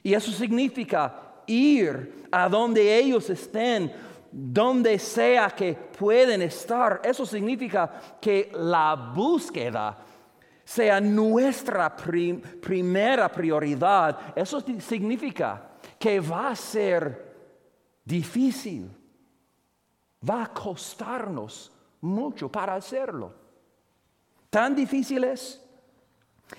Y 0.01 0.13
eso 0.13 0.31
significa 0.31 1.29
ir 1.45 2.27
a 2.31 2.47
donde 2.47 2.97
ellos 2.97 3.29
estén, 3.29 3.91
donde 4.31 4.97
sea 4.99 5.49
que 5.49 5.73
pueden 5.73 6.41
estar. 6.41 7.01
Eso 7.03 7.25
significa 7.25 8.17
que 8.21 8.51
la 8.53 8.95
búsqueda 8.95 9.97
sea 10.69 11.01
nuestra 11.01 11.95
primera 11.95 13.27
prioridad. 13.27 14.37
Eso 14.37 14.61
significa 14.79 15.71
que 15.97 16.19
va 16.19 16.49
a 16.49 16.55
ser 16.55 17.35
difícil, 18.05 18.87
va 20.29 20.43
a 20.43 20.53
costarnos 20.53 21.71
mucho 22.01 22.51
para 22.51 22.75
hacerlo. 22.75 23.33
Tan 24.51 24.75
difícil 24.75 25.23
es. 25.23 25.59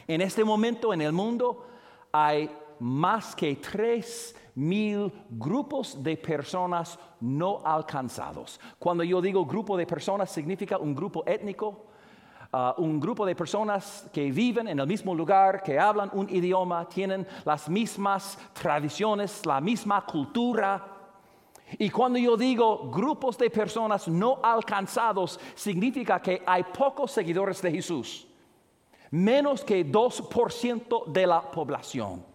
En 0.09 0.23
este 0.23 0.43
momento 0.43 0.93
en 0.93 1.03
el 1.03 1.13
mundo 1.13 1.69
hay 2.11 2.51
más 2.81 3.37
que 3.37 3.55
tres 3.57 4.35
mil 4.57 5.13
grupos 5.31 6.03
de 6.03 6.17
personas 6.17 6.99
no 7.21 7.63
alcanzados. 7.65 8.59
Cuando 8.77 9.05
yo 9.05 9.23
digo 9.23 9.47
grupo 9.47 9.77
de 9.77 9.87
personas, 9.87 10.33
significa 10.33 10.79
un 10.79 10.97
grupo 10.97 11.23
étnico, 11.27 11.90
uh, 12.53 12.81
un 12.81 13.01
grupo 13.01 13.25
de 13.27 13.35
personas 13.35 14.09
que 14.13 14.31
viven 14.31 14.69
en 14.69 14.79
el 14.79 14.87
mismo 14.87 15.15
lugar, 15.15 15.63
que 15.63 15.79
hablan 15.79 16.11
un 16.13 16.29
idioma, 16.29 16.89
tienen 16.89 17.27
las 17.45 17.69
mismas 17.69 18.39
tradiciones, 18.53 19.45
la 19.47 19.61
misma 19.61 20.05
cultura. 20.05 20.87
Y 21.79 21.91
cuando 21.91 22.19
yo 22.19 22.37
digo 22.37 22.91
grupos 22.91 23.39
de 23.39 23.51
personas 23.51 24.09
no 24.09 24.41
alcanzados, 24.43 25.39
significa 25.55 26.21
que 26.21 26.43
hay 26.45 26.65
pocos 26.65 27.13
seguidores 27.13 27.63
de 27.63 27.71
Jesús, 27.71 28.27
menos 29.11 29.65
que 29.65 29.87
2% 29.87 31.07
de 31.07 31.27
la 31.27 31.43
población. 31.43 32.30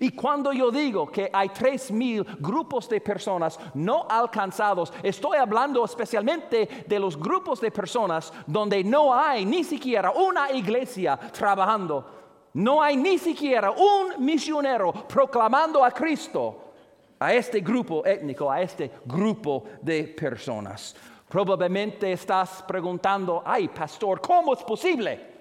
Y 0.00 0.12
cuando 0.12 0.52
yo 0.52 0.70
digo 0.70 1.10
que 1.10 1.28
hay 1.32 1.48
tres 1.48 1.90
mil 1.90 2.24
grupos 2.38 2.88
de 2.88 3.00
personas 3.00 3.58
no 3.74 4.06
alcanzados, 4.08 4.92
estoy 5.02 5.36
hablando 5.36 5.84
especialmente 5.84 6.84
de 6.86 6.98
los 6.98 7.18
grupos 7.18 7.60
de 7.60 7.70
personas 7.70 8.32
donde 8.46 8.84
no 8.84 9.12
hay 9.12 9.44
ni 9.44 9.64
siquiera 9.64 10.12
una 10.12 10.52
iglesia 10.52 11.16
trabajando, 11.16 12.06
no 12.54 12.82
hay 12.82 12.96
ni 12.96 13.18
siquiera 13.18 13.70
un 13.70 14.24
misionero 14.24 14.92
proclamando 15.08 15.84
a 15.84 15.90
Cristo 15.90 16.72
a 17.18 17.32
este 17.32 17.60
grupo 17.60 18.04
étnico, 18.04 18.50
a 18.50 18.60
este 18.60 18.90
grupo 19.04 19.64
de 19.80 20.04
personas. 20.04 20.94
Probablemente 21.28 22.12
estás 22.12 22.62
preguntando, 22.66 23.42
ay 23.46 23.68
pastor, 23.68 24.20
¿cómo 24.20 24.54
es 24.54 24.62
posible? 24.64 25.32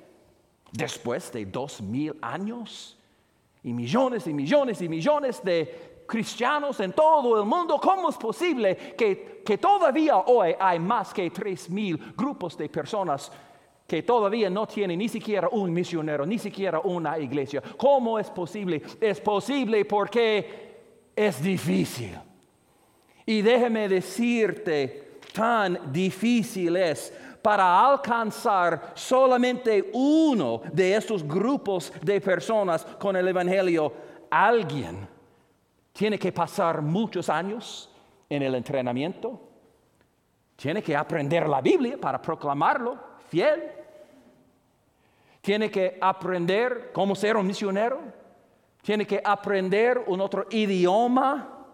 Después 0.72 1.32
de 1.32 1.46
dos 1.46 1.82
mil 1.82 2.16
años 2.22 2.98
y 3.64 3.74
millones 3.74 4.28
y 4.28 4.34
millones 4.34 4.82
y 4.82 4.90
millones 4.90 5.44
de 5.44 6.04
cristianos 6.08 6.80
en 6.80 6.92
todo 6.94 7.40
el 7.40 7.46
mundo, 7.46 7.80
¿cómo 7.80 8.10
es 8.10 8.18
posible 8.18 8.76
que, 8.98 9.42
que 9.46 9.58
todavía 9.58 10.18
hoy 10.18 10.54
hay 10.60 10.80
más 10.80 11.14
que 11.14 11.32
mil 11.70 11.98
grupos 12.18 12.58
de 12.58 12.68
personas 12.68 13.32
que 13.88 14.04
todavía 14.04 14.50
no 14.50 14.68
tienen 14.68 15.00
ni 15.00 15.08
siquiera 15.08 15.48
un 15.50 15.72
misionero, 15.72 16.26
ni 16.26 16.38
siquiera 16.38 16.80
una 16.80 17.18
iglesia? 17.18 17.62
¿Cómo 17.78 18.20
es 18.20 18.30
posible? 18.30 18.82
Es 19.00 19.22
posible 19.22 19.86
porque 19.86 20.72
es 21.16 21.42
difícil. 21.42 22.18
Y 23.26 23.42
déjeme 23.42 23.88
decirte, 23.88 25.20
tan 25.34 25.94
difícil 25.94 26.76
es 26.76 27.14
para 27.42 27.86
alcanzar 27.86 28.92
solamente 28.94 29.90
uno 29.94 30.62
de 30.72 30.96
estos 30.96 31.28
grupos 31.28 31.92
de 32.02 32.22
personas 32.22 32.86
con 33.00 33.16
el 33.16 33.28
Evangelio, 33.28 33.94
alguien 34.30 35.08
tiene 35.92 36.18
que 36.20 36.32
pasar 36.32 36.82
muchos 36.82 37.30
años 37.30 37.90
en 38.30 38.44
el 38.44 38.56
entrenamiento, 38.56 39.40
tiene 40.56 40.82
que 40.82 40.96
aprender 40.96 41.50
la 41.50 41.62
Biblia 41.62 41.98
para 42.00 42.22
proclamarlo 42.22 42.98
fiel, 43.28 43.72
tiene 45.42 45.72
que 45.72 45.98
aprender 46.00 46.92
cómo 46.94 47.16
ser 47.16 47.36
un 47.36 47.48
misionero, 47.48 48.00
tiene 48.82 49.06
que 49.06 49.22
aprender 49.24 50.04
un 50.08 50.22
otro 50.22 50.46
idioma 50.52 51.66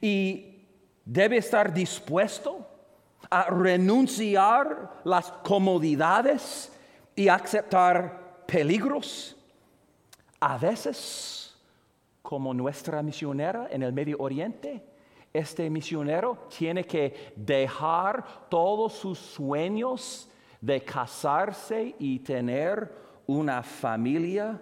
y 0.00 0.64
debe 1.04 1.38
estar 1.38 1.72
dispuesto 1.72 2.69
a 3.30 3.44
renunciar 3.44 5.00
las 5.04 5.30
comodidades 5.44 6.72
y 7.14 7.28
aceptar 7.28 8.44
peligros. 8.46 9.36
A 10.40 10.58
veces, 10.58 11.56
como 12.22 12.52
nuestra 12.52 13.02
misionera 13.02 13.68
en 13.70 13.82
el 13.82 13.92
Medio 13.92 14.16
Oriente, 14.18 14.82
este 15.32 15.70
misionero 15.70 16.48
tiene 16.56 16.84
que 16.84 17.32
dejar 17.36 18.48
todos 18.48 18.94
sus 18.94 19.18
sueños 19.18 20.28
de 20.60 20.82
casarse 20.82 21.94
y 21.98 22.18
tener 22.18 22.92
una 23.26 23.62
familia. 23.62 24.60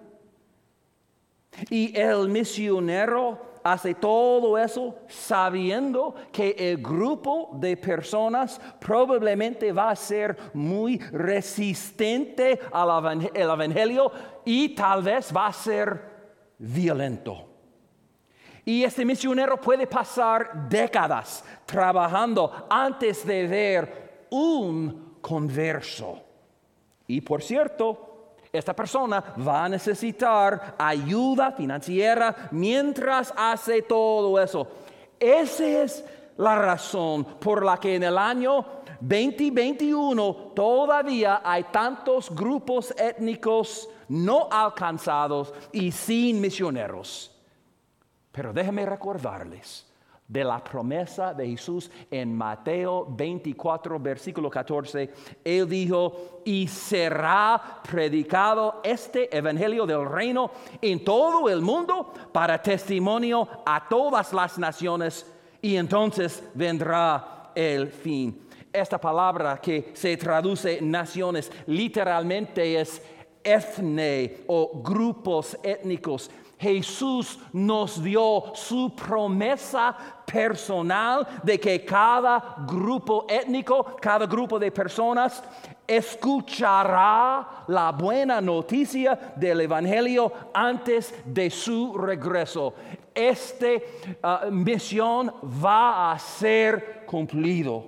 Y 1.71 1.97
el 1.99 2.29
misionero 2.29 3.48
hace 3.63 3.95
todo 3.95 4.57
eso 4.59 4.97
sabiendo 5.09 6.15
que 6.33 6.55
el 6.59 6.79
grupo 6.79 7.51
de 7.55 7.77
personas 7.77 8.61
probablemente 8.81 9.73
va 9.73 9.91
a 9.91 9.97
ser 9.97 10.37
muy 10.55 10.99
resistente 10.99 12.61
al 12.73 13.29
Evangelio 13.35 14.11
y 14.45 14.75
tal 14.75 15.03
vez 15.03 15.35
va 15.35 15.47
a 15.47 15.53
ser 15.53 16.01
violento. 16.59 17.45
Y 18.65 18.85
este 18.85 19.05
misionero 19.05 19.59
puede 19.59 19.87
pasar 19.87 20.69
décadas 20.69 21.43
trabajando 21.65 22.67
antes 22.69 23.27
de 23.27 23.47
ver 23.47 24.27
un 24.31 25.17
converso. 25.23 26.23
Y 27.07 27.23
por 27.23 27.43
cierto, 27.43 28.08
esta 28.53 28.75
persona 28.75 29.23
va 29.47 29.65
a 29.65 29.69
necesitar 29.69 30.75
ayuda 30.79 31.53
financiera 31.53 32.49
mientras 32.51 33.33
hace 33.37 33.83
todo 33.83 34.41
eso. 34.41 34.67
Esa 35.19 35.65
es 35.65 36.05
la 36.37 36.57
razón 36.57 37.25
por 37.25 37.65
la 37.65 37.79
que 37.79 37.97
en 37.97 38.05
el 38.05 38.17
año 38.17 38.65
2021 39.01 40.53
todavía 40.55 41.41
hay 41.45 41.65
tantos 41.65 42.35
grupos 42.35 42.95
étnicos 42.99 43.89
no 44.09 44.49
alcanzados 44.51 45.53
y 45.73 45.93
sin 45.93 46.41
misioneros. 46.41 47.35
Pero 48.33 48.53
déjenme 48.53 48.87
recordarles 48.87 49.88
de 50.29 50.45
la 50.45 50.63
promesa 50.63 51.33
de 51.33 51.49
Jesús 51.49 51.91
en 52.11 52.37
Mateo 52.37 53.07
24, 53.09 53.99
versículo 53.99 54.51
14. 54.51 55.11
Él 55.43 55.67
dijo, 55.67 56.43
y 56.45 56.69
será 56.69 57.81
predicado 57.91 58.81
este 58.85 59.35
Evangelio 59.37 59.87
del 59.87 60.07
reino 60.07 60.51
en 60.83 61.03
todo 61.03 61.49
el 61.49 61.63
mundo 61.63 62.13
para 62.31 62.63
testimonio 62.63 63.49
a 63.65 63.89
todas 63.89 64.35
las 64.35 64.59
naciones, 64.59 65.27
y 65.63 65.77
entonces 65.77 66.43
vendrá 66.55 67.51
el 67.55 67.89
fin. 67.89 68.47
Esta 68.71 69.01
palabra 69.01 69.59
que 69.61 69.91
se 69.95 70.15
traduce 70.19 70.81
naciones 70.83 71.51
literalmente 71.67 72.79
es 72.79 73.03
etne 73.43 74.45
o 74.47 74.83
grupos 74.83 75.59
étnicos 75.63 76.31
Jesús 76.59 77.39
nos 77.53 78.03
dio 78.03 78.53
su 78.55 78.95
promesa 78.95 79.97
personal 80.27 81.27
de 81.43 81.59
que 81.59 81.85
cada 81.85 82.57
grupo 82.67 83.27
étnico, 83.29 83.97
cada 84.01 84.27
grupo 84.27 84.59
de 84.59 84.71
personas 84.71 85.43
escuchará 85.87 87.65
la 87.69 87.93
buena 87.93 88.41
noticia 88.41 89.33
del 89.37 89.63
Evangelio 89.63 90.33
antes 90.53 91.15
de 91.25 91.49
su 91.49 91.97
regreso. 91.97 92.75
Esta 93.15 93.67
ah, 94.23 94.47
misión 94.51 95.33
va 95.65 96.13
a 96.13 96.19
ser 96.19 97.05
cumplido, 97.07 97.85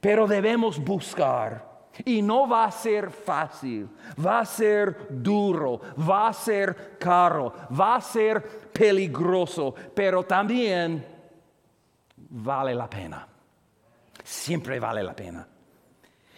pero 0.00 0.26
debemos 0.26 0.78
buscar 0.78 1.65
y 2.04 2.22
no 2.22 2.48
va 2.48 2.64
a 2.64 2.70
ser 2.70 3.10
fácil, 3.10 3.88
va 4.24 4.40
a 4.40 4.44
ser 4.44 5.06
duro, 5.10 5.80
va 6.08 6.28
a 6.28 6.32
ser 6.32 6.96
caro, 6.98 7.52
va 7.78 7.96
a 7.96 8.00
ser 8.00 8.42
peligroso, 8.72 9.74
pero 9.94 10.22
también 10.24 11.04
vale 12.16 12.74
la 12.74 12.88
pena. 12.88 13.26
Siempre 14.22 14.80
vale 14.80 15.02
la 15.02 15.14
pena. 15.14 15.46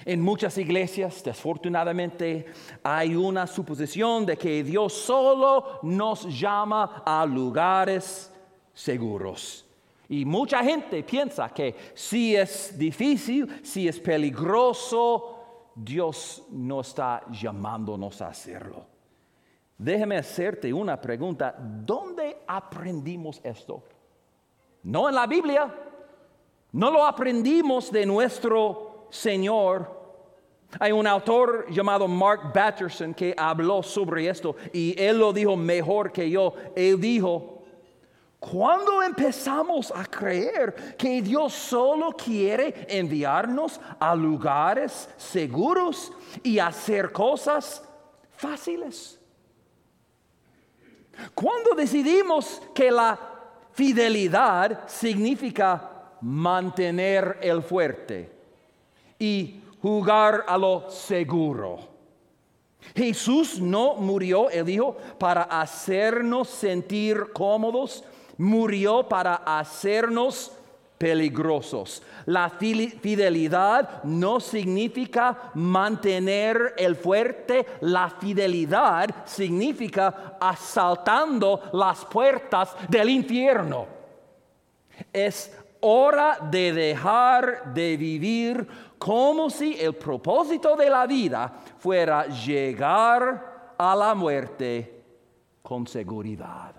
En 0.04 0.20
muchas 0.20 0.56
iglesias, 0.58 1.22
desfortunadamente, 1.24 2.46
hay 2.82 3.16
una 3.16 3.46
suposición 3.46 4.24
de 4.24 4.36
que 4.36 4.62
Dios 4.62 4.92
solo 4.92 5.80
nos 5.82 6.24
llama 6.38 7.02
a 7.04 7.26
lugares 7.26 8.32
seguros. 8.72 9.66
Y 10.08 10.24
mucha 10.24 10.62
gente 10.62 11.02
piensa 11.02 11.50
que 11.50 11.74
si 11.94 12.34
es 12.34 12.78
difícil, 12.78 13.60
si 13.62 13.88
es 13.88 14.00
peligroso, 14.00 15.37
Dios 15.80 16.44
no 16.50 16.80
está 16.80 17.22
llamándonos 17.30 18.20
a 18.20 18.28
hacerlo. 18.28 18.84
Déjeme 19.76 20.16
hacerte 20.16 20.72
una 20.72 21.00
pregunta. 21.00 21.54
¿Dónde 21.56 22.38
aprendimos 22.46 23.40
esto? 23.44 23.84
No 24.82 25.08
en 25.08 25.14
la 25.14 25.26
Biblia. 25.26 25.72
No 26.72 26.90
lo 26.90 27.04
aprendimos 27.06 27.92
de 27.92 28.04
nuestro 28.04 29.06
Señor. 29.10 29.96
Hay 30.80 30.92
un 30.92 31.06
autor 31.06 31.70
llamado 31.70 32.08
Mark 32.08 32.52
Batterson 32.52 33.14
que 33.14 33.34
habló 33.36 33.82
sobre 33.82 34.28
esto 34.28 34.56
y 34.72 35.00
él 35.00 35.18
lo 35.18 35.32
dijo 35.32 35.56
mejor 35.56 36.10
que 36.12 36.28
yo. 36.28 36.54
Él 36.74 37.00
dijo, 37.00 37.57
cuando 38.38 39.02
empezamos 39.02 39.92
a 39.94 40.04
creer 40.04 40.96
que 40.96 41.20
Dios 41.20 41.52
solo 41.52 42.12
quiere 42.12 42.86
enviarnos 42.88 43.80
a 43.98 44.14
lugares 44.14 45.08
seguros 45.16 46.12
y 46.42 46.58
hacer 46.58 47.10
cosas 47.10 47.82
fáciles. 48.36 49.18
Cuando 51.34 51.74
decidimos 51.74 52.62
que 52.72 52.92
la 52.92 53.18
fidelidad 53.72 54.88
significa 54.88 55.90
mantener 56.20 57.38
el 57.42 57.62
fuerte 57.62 58.30
y 59.18 59.60
jugar 59.82 60.44
a 60.46 60.56
lo 60.56 60.88
seguro. 60.90 61.78
Jesús 62.94 63.60
no 63.60 63.94
murió, 63.94 64.48
él 64.50 64.64
dijo, 64.64 64.96
para 65.18 65.42
hacernos 65.42 66.48
sentir 66.48 67.32
cómodos 67.32 68.04
murió 68.38 69.08
para 69.08 69.34
hacernos 69.34 70.52
peligrosos. 70.98 72.02
La 72.26 72.50
fidelidad 72.50 74.02
no 74.02 74.40
significa 74.40 75.50
mantener 75.54 76.74
el 76.76 76.96
fuerte, 76.96 77.66
la 77.80 78.10
fidelidad 78.10 79.24
significa 79.24 80.36
asaltando 80.40 81.62
las 81.72 82.04
puertas 82.04 82.74
del 82.88 83.10
infierno. 83.10 83.86
Es 85.12 85.56
hora 85.80 86.38
de 86.50 86.72
dejar 86.72 87.72
de 87.72 87.96
vivir 87.96 88.66
como 88.98 89.48
si 89.48 89.78
el 89.78 89.94
propósito 89.94 90.74
de 90.74 90.90
la 90.90 91.06
vida 91.06 91.52
fuera 91.78 92.26
llegar 92.26 93.74
a 93.78 93.94
la 93.94 94.12
muerte 94.16 95.04
con 95.62 95.86
seguridad 95.86 96.77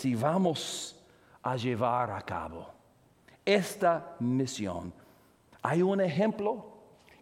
si 0.00 0.14
vamos 0.14 0.96
a 1.42 1.56
llevar 1.56 2.10
a 2.10 2.22
cabo 2.22 2.66
esta 3.44 4.16
misión. 4.20 4.94
Hay 5.60 5.82
un 5.82 6.00
ejemplo 6.00 6.64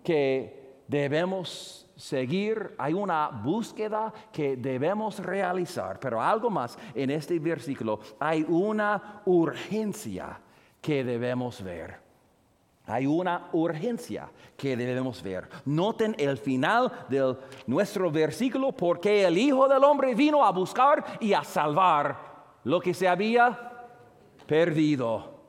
que 0.05 0.83
debemos 0.87 1.91
seguir, 1.97 2.77
hay 2.79 2.95
una 2.95 3.31
búsqueda 3.31 4.12
que 4.33 4.57
debemos 4.57 5.19
realizar, 5.19 5.99
pero 5.99 6.23
algo 6.23 6.51
más 6.51 6.79
en 6.95 7.11
este 7.11 7.41
versículo, 7.41 7.99
hay 8.21 8.47
una 8.49 9.23
urgencia 9.27 10.38
que 10.81 11.03
debemos 11.03 11.61
ver. 11.61 11.99
Hay 12.87 13.07
una 13.07 13.49
urgencia 13.53 14.31
que 14.57 14.77
debemos 14.77 15.21
ver. 15.21 15.49
Noten 15.64 16.14
el 16.17 16.38
final 16.38 16.91
de 17.09 17.37
nuestro 17.67 18.11
versículo, 18.11 18.71
porque 18.71 19.25
el 19.25 19.37
Hijo 19.37 19.69
del 19.69 19.83
Hombre 19.83 20.14
vino 20.14 20.45
a 20.45 20.53
buscar 20.53 21.05
y 21.21 21.33
a 21.33 21.43
salvar 21.43 22.28
lo 22.68 22.81
que 22.81 22.92
se 22.92 23.09
había 23.09 23.59
perdido. 24.46 25.40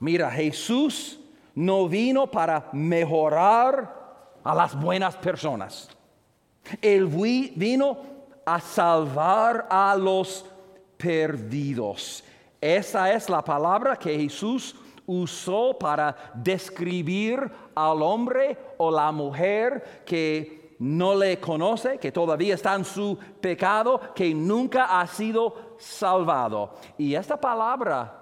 Mira, 0.00 0.28
Jesús 0.28 1.20
no 1.54 1.88
vino 1.88 2.28
para 2.28 2.68
mejorar 2.72 4.32
a 4.42 4.54
las 4.56 4.74
buenas 4.74 5.14
personas. 5.14 5.88
Él 6.82 7.06
vino 7.06 7.96
a 8.44 8.58
salvar 8.58 9.68
a 9.70 9.94
los 9.94 10.44
perdidos. 10.96 12.24
Esa 12.60 13.12
es 13.12 13.30
la 13.30 13.44
palabra 13.44 13.94
que 13.94 14.18
Jesús 14.18 14.74
usó 15.06 15.78
para 15.78 16.16
describir 16.34 17.48
al 17.72 18.02
hombre 18.02 18.58
o 18.78 18.90
la 18.90 19.12
mujer 19.12 20.02
que 20.04 20.64
no 20.78 21.14
le 21.14 21.38
conoce, 21.38 21.98
que 21.98 22.12
todavía 22.12 22.54
está 22.54 22.74
en 22.74 22.84
su 22.84 23.16
pecado, 23.40 24.00
que 24.14 24.34
nunca 24.34 25.00
ha 25.00 25.06
sido 25.06 25.63
salvado. 25.78 26.74
Y 26.98 27.14
esta 27.14 27.40
palabra 27.40 28.20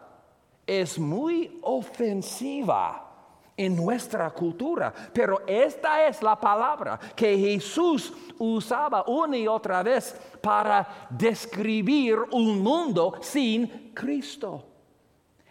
es 0.66 0.98
muy 0.98 1.58
ofensiva 1.62 3.08
en 3.56 3.76
nuestra 3.76 4.30
cultura, 4.30 4.92
pero 5.12 5.42
esta 5.46 6.06
es 6.06 6.22
la 6.22 6.38
palabra 6.38 6.98
que 7.14 7.36
Jesús 7.36 8.12
usaba 8.38 9.04
una 9.06 9.36
y 9.36 9.46
otra 9.46 9.82
vez 9.82 10.18
para 10.40 11.06
describir 11.10 12.16
un 12.30 12.60
mundo 12.60 13.14
sin 13.20 13.92
Cristo. 13.94 14.64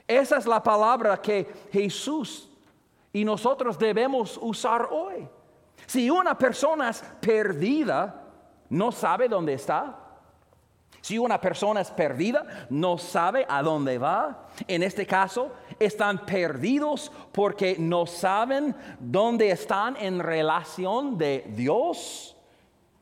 Esa 0.07 0.37
es 0.37 0.45
la 0.45 0.61
palabra 0.61 1.21
que 1.21 1.69
Jesús 1.71 2.49
y 3.13 3.23
nosotros 3.23 3.77
debemos 3.77 4.37
usar 4.41 4.89
hoy. 4.91 5.27
Si 5.85 6.09
una 6.09 6.37
persona 6.37 6.89
es 6.89 7.01
perdida, 7.19 8.23
no 8.69 8.91
sabe 8.91 9.27
dónde 9.27 9.53
está, 9.53 10.00
si 11.01 11.17
una 11.17 11.41
persona 11.41 11.81
es 11.81 11.89
perdida, 11.89 12.67
no 12.69 12.97
sabe 12.97 13.45
a 13.49 13.63
dónde 13.63 13.97
va. 13.97 14.47
En 14.67 14.83
este 14.83 15.05
caso, 15.07 15.51
están 15.79 16.25
perdidos 16.25 17.11
porque 17.31 17.75
no 17.79 18.05
saben 18.05 18.75
dónde 18.99 19.49
están 19.49 19.97
en 19.97 20.19
relación 20.19 21.17
de 21.17 21.45
Dios. 21.55 22.37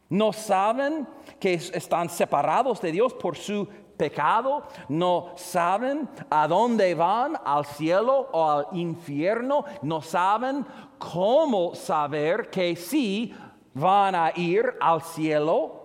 No 0.07 0.31
saben 0.31 1.07
que 1.39 1.53
están 1.53 2.09
separados 2.09 2.81
de 2.81 2.93
Dios 2.93 3.13
por 3.13 3.35
su 3.35 3.67
pecado. 3.97 4.63
No 4.87 5.33
saben 5.35 6.07
a 6.29 6.47
dónde 6.47 6.95
van, 6.95 7.37
al 7.43 7.65
cielo 7.65 8.29
o 8.31 8.49
al 8.49 8.67
infierno. 8.71 9.65
No 9.81 10.01
saben 10.01 10.65
cómo 10.97 11.75
saber 11.75 12.49
que 12.49 12.77
sí 12.77 13.35
van 13.73 14.15
a 14.15 14.31
ir 14.35 14.73
al 14.79 15.01
cielo. 15.01 15.75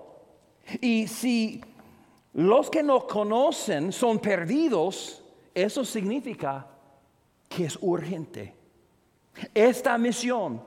Y 0.81 1.09
si 1.09 1.61
los 2.35 2.69
que 2.69 2.83
no 2.83 3.07
conocen 3.07 3.93
son 3.93 4.19
perdidos, 4.19 5.23
eso 5.55 5.85
significa 5.85 6.67
que 7.49 7.67
es 7.67 7.79
urgente. 7.81 8.55
Esta 9.55 9.97
misión 9.99 10.63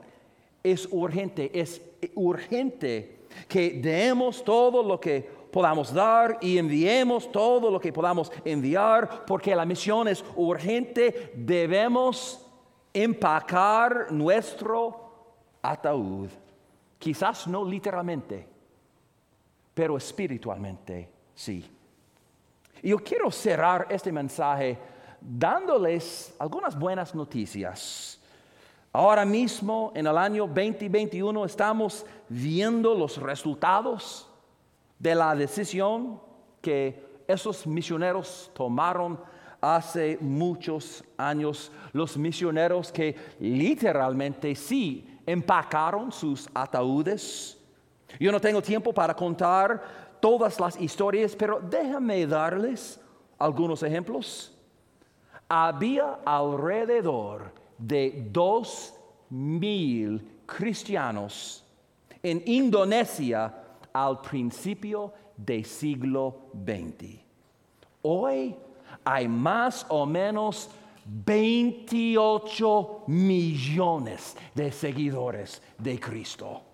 es 0.62 0.88
urgente, 0.90 1.50
es 1.58 1.82
urgente 2.14 3.26
que 3.46 3.70
demos 3.82 4.42
todo 4.42 4.82
lo 4.82 4.98
que 4.98 5.20
podamos 5.52 5.92
dar 5.92 6.38
y 6.40 6.56
enviemos 6.56 7.30
todo 7.30 7.70
lo 7.70 7.78
que 7.78 7.92
podamos 7.92 8.32
enviar, 8.44 9.26
porque 9.26 9.54
la 9.54 9.66
misión 9.66 10.08
es 10.08 10.24
urgente, 10.36 11.32
debemos 11.34 12.46
empacar 12.94 14.10
nuestro 14.10 15.08
ataúd, 15.60 16.30
quizás 16.98 17.46
no 17.46 17.62
literalmente, 17.62 18.46
pero 19.74 19.98
espiritualmente 19.98 21.17
Sí. 21.38 21.64
Yo 22.82 22.98
quiero 22.98 23.30
cerrar 23.30 23.86
este 23.90 24.10
mensaje 24.10 24.76
dándoles 25.20 26.34
algunas 26.36 26.76
buenas 26.76 27.14
noticias. 27.14 28.20
Ahora 28.92 29.24
mismo, 29.24 29.92
en 29.94 30.08
el 30.08 30.18
año 30.18 30.48
2021, 30.48 31.44
estamos 31.44 32.04
viendo 32.28 32.92
los 32.92 33.18
resultados 33.18 34.28
de 34.98 35.14
la 35.14 35.36
decisión 35.36 36.20
que 36.60 37.06
esos 37.28 37.68
misioneros 37.68 38.50
tomaron 38.52 39.20
hace 39.60 40.18
muchos 40.20 41.04
años. 41.16 41.70
Los 41.92 42.16
misioneros 42.16 42.90
que 42.90 43.14
literalmente 43.38 44.56
sí 44.56 45.20
empacaron 45.24 46.10
sus 46.10 46.48
ataúdes. 46.52 47.56
Yo 48.18 48.32
no 48.32 48.40
tengo 48.40 48.60
tiempo 48.60 48.92
para 48.92 49.14
contar 49.14 50.07
todas 50.20 50.60
las 50.60 50.80
historias, 50.80 51.34
pero 51.36 51.60
déjame 51.60 52.26
darles 52.26 53.00
algunos 53.38 53.82
ejemplos. 53.82 54.52
Había 55.48 56.20
alrededor 56.24 57.52
de 57.78 58.28
dos 58.30 58.94
mil 59.30 60.42
cristianos 60.46 61.64
en 62.22 62.42
Indonesia 62.46 63.54
al 63.92 64.20
principio 64.20 65.12
del 65.36 65.64
siglo 65.64 66.50
XX. 66.52 67.20
Hoy 68.02 68.54
hay 69.04 69.28
más 69.28 69.86
o 69.88 70.06
menos 70.06 70.70
28 71.04 73.04
millones 73.06 74.36
de 74.54 74.70
seguidores 74.70 75.62
de 75.78 75.98
Cristo. 75.98 76.67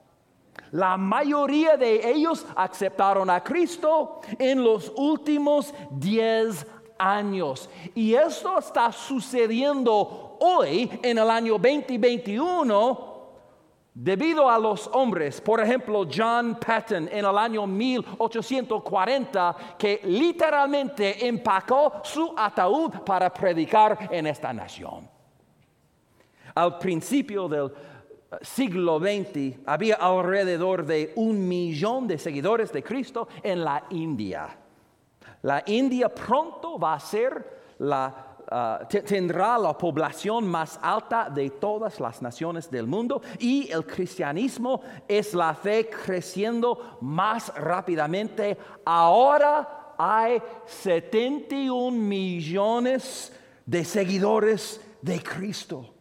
La 0.75 0.97
mayoría 0.97 1.77
de 1.77 2.11
ellos 2.11 2.45
aceptaron 2.57 3.31
a 3.31 3.43
Cristo 3.45 4.21
en 4.37 4.63
los 4.63 4.93
últimos 4.97 5.73
10 5.93 6.67
años. 6.99 7.71
Y 7.95 8.15
esto 8.15 8.59
está 8.59 8.91
sucediendo 8.91 10.37
hoy 10.41 10.91
en 11.01 11.19
el 11.19 11.31
año 11.31 11.59
2021 11.59 13.15
Debido 13.97 14.51
a 14.51 14.59
los 14.59 14.91
hombres, 14.93 15.41
por 15.41 15.61
ejemplo, 15.61 16.05
John 16.13 16.57
Patton 16.57 17.09
en 17.13 17.25
el 17.25 17.39
año 17.39 17.65
1840, 17.65 19.57
que 19.79 20.01
literalmente 20.03 21.25
empacó 21.25 22.01
su 22.03 22.35
ataúd 22.37 22.91
para 23.07 23.33
predicar 23.33 24.09
en 24.11 24.27
esta 24.27 24.53
nación. 24.53 25.09
Al 26.57 26.77
principio 26.79 27.49
del 27.49 27.73
siglo 28.43 28.99
XX 28.99 29.59
había 29.67 29.97
alrededor 29.97 30.85
de 30.85 31.13
un 31.17 31.47
millón 31.47 32.07
de 32.07 32.19
seguidores 32.19 32.73
de 32.73 32.83
Cristo 32.83 33.29
en 33.43 33.65
la 33.65 33.85
India. 33.91 34.57
La 35.43 35.63
India 35.67 36.09
pronto 36.09 36.79
va 36.79 36.95
a 36.95 37.01
ser 37.01 37.75
la 37.79 38.35
Ah, 38.51 38.87
tendrá 38.87 39.57
la 39.57 39.77
población 39.77 40.47
más 40.47 40.79
alta 40.83 41.31
de 41.31 41.49
todas 41.51 41.99
las 41.99 42.21
naciones 42.21 42.71
del 42.71 42.87
mundo 42.87 43.23
y 43.39 43.71
el 43.73 43.87
cristianismo 43.87 44.83
es 45.09 45.33
la 45.33 45.55
fe 45.55 45.89
creciendo 45.89 46.99
más 47.01 47.53
rápidamente. 47.55 48.59
Ahora 48.85 49.95
hay 49.97 50.43
71 50.67 51.97
millones 51.97 53.33
de 53.65 53.85
seguidores 53.85 54.81
de 55.01 55.23
Cristo. 55.23 55.94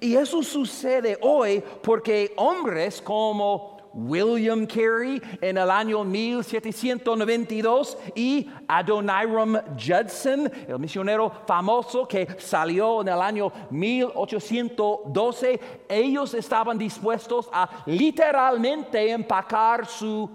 Y 0.00 0.16
eso 0.16 0.42
sucede 0.42 1.18
hoy 1.20 1.62
porque 1.82 2.32
hombres 2.36 3.00
como 3.00 3.72
William 3.94 4.66
Carey 4.66 5.20
en 5.40 5.58
el 5.58 5.70
año 5.70 6.02
1792 6.04 7.98
y 8.14 8.50
Adoniram 8.68 9.60
Judson, 9.76 10.50
el 10.66 10.78
misionero 10.78 11.30
famoso 11.46 12.06
que 12.08 12.26
salió 12.38 13.02
en 13.02 13.08
el 13.08 13.20
año 13.20 13.52
1812, 13.70 15.60
ellos 15.88 16.34
estaban 16.34 16.78
dispuestos 16.78 17.48
a 17.52 17.68
literalmente 17.86 19.10
empacar 19.10 19.86
su 19.86 20.30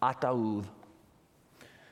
ataúd. 0.00 0.64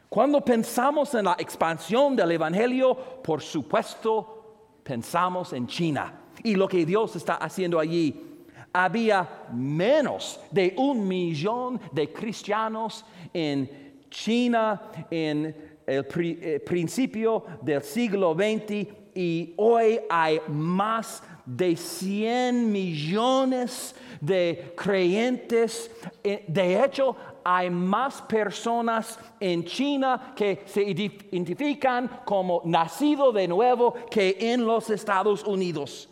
Cuando 0.09 0.41
pensamos 0.43 1.15
en 1.15 1.25
la 1.25 1.37
expansión 1.39 2.15
del 2.15 2.33
Evangelio, 2.33 2.95
por 3.23 3.41
supuesto, 3.41 4.81
pensamos 4.83 5.55
en 5.55 5.67
China 5.67 6.22
y 6.43 6.55
lo 6.55 6.69
que 6.69 6.85
Dios 6.85 7.17
está 7.17 7.35
haciendo 7.35 7.79
allí 7.79 8.33
había 8.73 9.47
menos 9.53 10.41
de 10.51 10.75
un 10.79 11.07
millón 11.07 11.81
de 11.93 12.13
cristianos 12.13 13.05
en 13.33 14.05
China 14.09 14.81
en 15.11 15.55
el 15.87 16.07
eh, 16.15 16.61
principio 16.65 17.45
del 17.61 17.83
siglo 17.83 18.35
XX 18.35 18.87
y 19.15 19.55
hoy 19.57 20.01
hay 20.09 20.41
más 20.49 21.23
de 21.45 21.77
100 21.77 22.71
millones 22.71 23.95
de 24.21 24.73
creyentes. 24.77 25.91
Eh, 26.23 26.45
de 26.47 26.83
hecho, 26.83 27.17
hay 27.45 27.69
más 27.69 28.23
personas 28.23 29.19
en 29.41 29.65
China 29.65 30.33
que 30.37 30.63
se 30.65 30.83
identifican 30.83 32.21
como 32.25 32.63
nacido 32.65 33.33
de 33.33 33.49
nuevo 33.49 33.95
que 34.11 34.37
en 34.39 34.65
los 34.65 34.89
Estados 34.89 35.43
Unidos. 35.45 36.09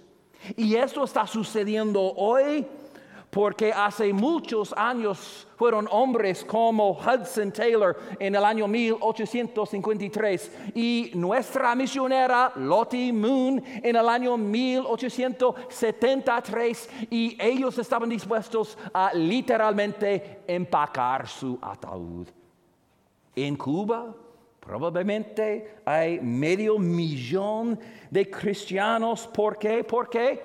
Y 0.56 0.74
esto 0.74 1.04
está 1.04 1.26
sucediendo 1.26 2.00
hoy 2.00 2.66
porque 3.30 3.72
hace 3.72 4.12
muchos 4.12 4.74
años 4.76 5.48
fueron 5.56 5.88
hombres 5.90 6.44
como 6.44 6.92
Hudson 6.92 7.50
Taylor 7.52 7.96
en 8.18 8.34
el 8.34 8.44
año 8.44 8.66
1853 8.66 10.72
y 10.74 11.12
nuestra 11.14 11.76
misionera 11.76 12.52
Lottie 12.56 13.12
Moon 13.12 13.62
en 13.64 13.94
el 13.94 14.08
año 14.08 14.36
1873 14.36 16.90
y 17.10 17.36
ellos 17.40 17.78
estaban 17.78 18.08
dispuestos 18.08 18.76
a 18.92 19.14
literalmente 19.14 20.40
empacar 20.48 21.28
su 21.28 21.56
ataúd. 21.62 22.26
En 23.36 23.54
Cuba 23.56 24.12
Probablemente 24.60 25.78
hay 25.84 26.20
medio 26.20 26.78
millón 26.78 27.80
de 28.10 28.30
cristianos. 28.30 29.26
¿Por 29.26 29.58
qué? 29.58 29.82
Porque 29.82 30.40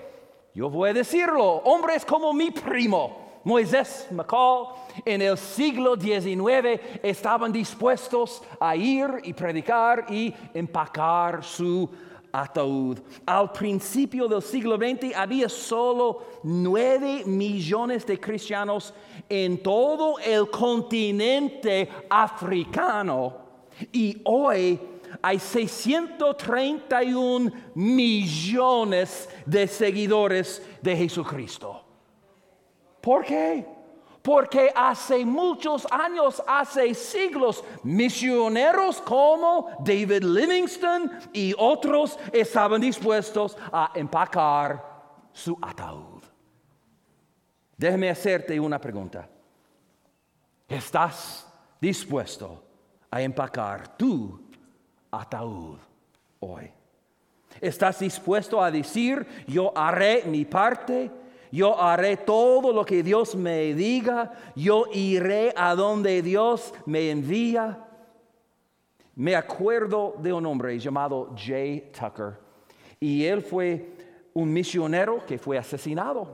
yo 0.53 0.69
voy 0.69 0.89
a 0.89 0.93
decirlo, 0.93 1.43
hombres 1.65 2.05
como 2.05 2.33
mi 2.33 2.49
primo. 2.49 3.23
Moisés 3.43 4.07
McCall 4.09 4.69
en 5.05 5.21
el 5.21 5.37
siglo 5.37 5.95
XIX 5.95 6.81
estaban 7.03 7.51
dispuestos 7.51 8.41
a 8.59 8.75
ir 8.75 9.07
y 9.23 9.33
predicar 9.33 10.07
y 10.09 10.33
empacar 10.51 11.43
su 11.43 11.87
ataúd. 12.31 12.97
Al 13.23 13.51
principio 13.51 14.27
del 14.27 14.41
siglo 14.41 14.77
XX 14.77 15.15
había 15.15 15.47
solo 15.47 16.23
nueve 16.41 17.21
millones 17.27 18.03
de 18.07 18.19
cristianos 18.19 18.93
en 19.29 19.61
todo 19.61 20.17
el 20.19 20.49
continente 20.49 21.87
africano 22.09 23.44
y 23.91 24.21
hoy 24.23 24.79
hay 25.21 25.39
631 25.39 27.51
millones 27.73 29.29
de 29.45 29.67
seguidores 29.67 30.65
de 30.81 30.95
Jesucristo. 30.95 31.83
¿Por 33.01 33.25
qué? 33.25 33.67
Porque 34.21 34.71
hace 34.75 35.23
muchos 35.23 35.87
años, 35.91 36.41
hace 36.47 36.93
siglos, 36.95 37.63
misioneros 37.83 38.99
como 39.01 39.69
David 39.79 40.23
Livingston 40.23 41.11
y 41.31 41.53
otros 41.55 42.17
estaban 42.33 42.81
dispuestos 42.81 43.55
a 43.71 43.91
empacar 43.93 44.83
su 45.31 45.55
ataúd. 45.61 46.23
Déjeme 47.77 48.09
hacerte 48.09 48.59
una 48.59 48.81
pregunta. 48.81 49.29
¿Estás 50.67 51.47
dispuesto 51.79 52.64
a 53.15 53.21
empacar 53.21 53.95
tu 53.95 54.37
ataúd 55.09 55.77
hoy. 56.41 56.69
¿Estás 57.61 57.99
dispuesto 57.99 58.61
a 58.61 58.69
decir, 58.69 59.25
yo 59.47 59.71
haré 59.73 60.23
mi 60.25 60.43
parte? 60.43 61.09
Yo 61.49 61.81
haré 61.81 62.17
todo 62.17 62.73
lo 62.73 62.83
que 62.83 63.01
Dios 63.03 63.33
me 63.33 63.73
diga. 63.73 64.33
Yo 64.53 64.87
iré 64.93 65.53
a 65.55 65.75
donde 65.75 66.21
Dios 66.21 66.73
me 66.85 67.09
envía. 67.09 67.87
Me 69.15 69.33
acuerdo 69.33 70.15
de 70.17 70.33
un 70.33 70.45
hombre 70.45 70.77
llamado 70.77 71.33
Jay 71.37 71.89
Tucker. 71.97 72.37
Y 72.99 73.23
él 73.23 73.41
fue 73.41 73.93
un 74.33 74.51
misionero 74.51 75.25
que 75.25 75.37
fue 75.37 75.57
asesinado 75.57 76.27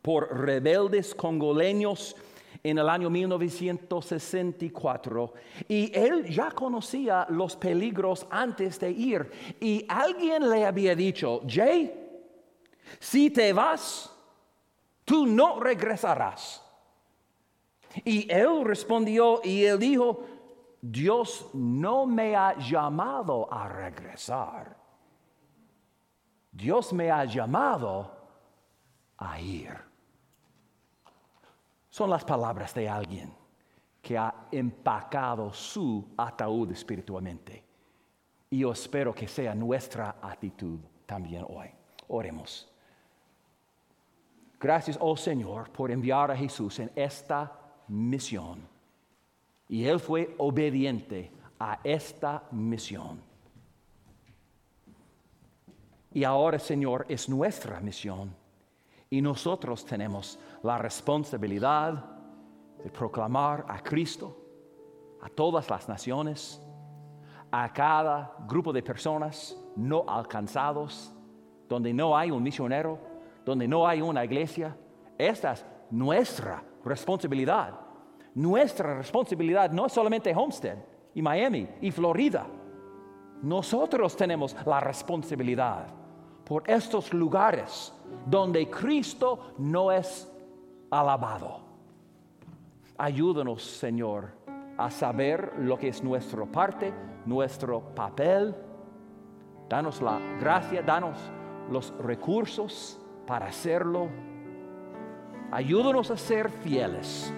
por 0.00 0.32
rebeldes 0.32 1.12
congoleños 1.12 2.14
en 2.62 2.78
el 2.78 2.88
año 2.88 3.10
1964 3.10 5.32
y 5.68 5.90
él 5.96 6.28
ya 6.28 6.50
conocía 6.50 7.26
los 7.30 7.56
peligros 7.56 8.26
antes 8.30 8.78
de 8.80 8.90
ir 8.90 9.30
y 9.60 9.86
alguien 9.88 10.48
le 10.48 10.66
había 10.66 10.94
dicho, 10.94 11.42
Jay, 11.46 11.94
si 12.98 13.30
te 13.30 13.52
vas, 13.52 14.10
tú 15.04 15.26
no 15.26 15.60
regresarás. 15.60 16.64
Y 18.04 18.30
él 18.30 18.64
respondió 18.64 19.40
y 19.42 19.64
él 19.64 19.78
dijo, 19.78 20.24
Dios 20.80 21.50
no 21.54 22.06
me 22.06 22.36
ha 22.36 22.56
llamado 22.58 23.52
a 23.52 23.68
regresar. 23.68 24.76
Dios 26.52 26.92
me 26.92 27.10
ha 27.10 27.24
llamado 27.24 28.12
a 29.16 29.40
ir 29.40 29.87
son 31.98 32.10
las 32.10 32.24
palabras 32.24 32.72
de 32.74 32.88
alguien 32.88 33.34
que 34.00 34.16
ha 34.16 34.32
empacado 34.52 35.52
su 35.52 36.06
ataúd 36.16 36.70
espiritualmente. 36.70 37.64
Y 38.50 38.58
yo 38.58 38.70
espero 38.70 39.12
que 39.12 39.26
sea 39.26 39.52
nuestra 39.52 40.18
actitud 40.22 40.78
también 41.04 41.44
hoy. 41.48 41.66
Oremos. 42.06 42.72
Gracias, 44.60 44.96
oh 45.00 45.16
Señor, 45.16 45.70
por 45.72 45.90
enviar 45.90 46.30
a 46.30 46.36
Jesús 46.36 46.78
en 46.78 46.88
esta 46.94 47.50
misión. 47.88 48.60
Y 49.68 49.84
Él 49.84 49.98
fue 49.98 50.36
obediente 50.38 51.32
a 51.58 51.80
esta 51.82 52.44
misión. 52.52 53.20
Y 56.14 56.22
ahora, 56.22 56.60
Señor, 56.60 57.06
es 57.08 57.28
nuestra 57.28 57.80
misión. 57.80 58.32
Y 59.10 59.22
nosotros 59.22 59.84
tenemos 59.84 60.38
la 60.62 60.78
responsabilidad 60.78 62.04
de 62.82 62.90
proclamar 62.90 63.64
a 63.68 63.82
Cristo 63.82 64.36
a 65.20 65.28
todas 65.28 65.68
las 65.68 65.88
naciones, 65.88 66.60
a 67.50 67.72
cada 67.72 68.36
grupo 68.46 68.72
de 68.72 68.82
personas 68.82 69.56
no 69.76 70.04
alcanzados, 70.06 71.12
donde 71.68 71.92
no 71.92 72.16
hay 72.16 72.30
un 72.30 72.42
misionero, 72.42 72.98
donde 73.44 73.66
no 73.66 73.86
hay 73.86 74.00
una 74.00 74.24
iglesia. 74.24 74.76
Esta 75.16 75.52
es 75.52 75.64
nuestra 75.90 76.62
responsabilidad. 76.84 77.80
Nuestra 78.34 78.94
responsabilidad 78.96 79.70
no 79.72 79.86
es 79.86 79.92
solamente 79.92 80.34
Homestead 80.34 80.78
y 81.14 81.22
Miami 81.22 81.68
y 81.80 81.90
Florida. 81.90 82.46
Nosotros 83.42 84.16
tenemos 84.16 84.56
la 84.66 84.80
responsabilidad 84.80 85.86
por 86.48 86.68
estos 86.68 87.12
lugares 87.12 87.92
donde 88.24 88.68
Cristo 88.70 89.52
no 89.58 89.92
es 89.92 90.32
alabado. 90.90 91.60
Ayúdanos, 92.96 93.62
Señor, 93.62 94.30
a 94.78 94.90
saber 94.90 95.52
lo 95.58 95.78
que 95.78 95.88
es 95.88 96.02
nuestra 96.02 96.46
parte, 96.46 96.92
nuestro 97.26 97.80
papel. 97.94 98.54
Danos 99.68 100.00
la 100.00 100.18
gracia, 100.40 100.82
danos 100.82 101.18
los 101.70 101.92
recursos 101.98 102.98
para 103.26 103.46
hacerlo. 103.46 104.08
Ayúdanos 105.50 106.10
a 106.10 106.16
ser 106.16 106.48
fieles. 106.50 107.32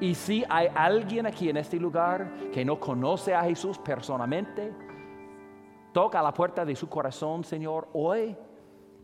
Y 0.00 0.14
si 0.14 0.44
hay 0.48 0.68
alguien 0.74 1.26
aquí 1.26 1.50
en 1.50 1.58
este 1.58 1.78
lugar 1.78 2.50
que 2.52 2.64
no 2.64 2.80
conoce 2.80 3.34
a 3.34 3.42
Jesús 3.42 3.78
personalmente, 3.78 4.72
toca 5.92 6.22
la 6.22 6.32
puerta 6.32 6.64
de 6.64 6.76
su 6.76 6.88
corazón, 6.88 7.44
Señor, 7.44 7.88
hoy, 7.94 8.36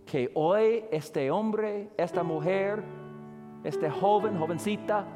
que 0.04 0.30
hoy 0.34 0.84
este 0.90 1.30
hombre, 1.30 1.90
esta 1.96 2.22
mujer, 2.22 2.82
este 3.64 3.88
joven, 3.90 4.38
jovencita, 4.38 5.06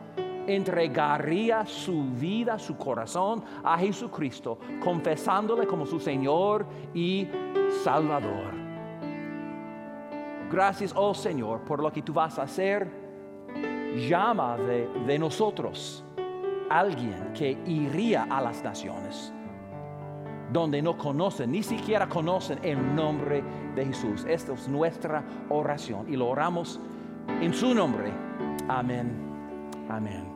entregaría 0.46 1.66
su 1.66 2.04
vida, 2.10 2.58
su 2.58 2.76
corazón 2.76 3.42
a 3.64 3.76
Jesucristo, 3.78 4.58
confesándole 4.82 5.66
como 5.66 5.84
su 5.86 5.98
Señor 5.98 6.66
y 6.94 7.28
Salvador. 7.82 8.54
Gracias, 10.50 10.92
oh 10.94 11.12
Señor, 11.12 11.62
por 11.62 11.82
lo 11.82 11.92
que 11.92 12.02
tú 12.02 12.12
vas 12.12 12.38
a 12.38 12.42
hacer. 12.42 12.88
Llama 14.08 14.56
de, 14.56 14.86
de 15.06 15.18
nosotros 15.18 16.04
alguien 16.68 17.32
que 17.32 17.58
iría 17.66 18.24
a 18.24 18.40
las 18.40 18.62
naciones 18.62 19.32
donde 20.52 20.82
no 20.82 20.96
conocen, 20.96 21.52
ni 21.52 21.62
siquiera 21.62 22.08
conocen 22.08 22.58
el 22.62 22.94
nombre 22.94 23.42
de 23.74 23.86
Jesús. 23.86 24.24
Esta 24.28 24.52
es 24.52 24.68
nuestra 24.68 25.24
oración 25.48 26.06
y 26.12 26.16
lo 26.16 26.28
oramos 26.28 26.80
en 27.40 27.52
su 27.52 27.74
nombre. 27.74 28.12
Amén. 28.68 29.10
Amén. 29.88 30.35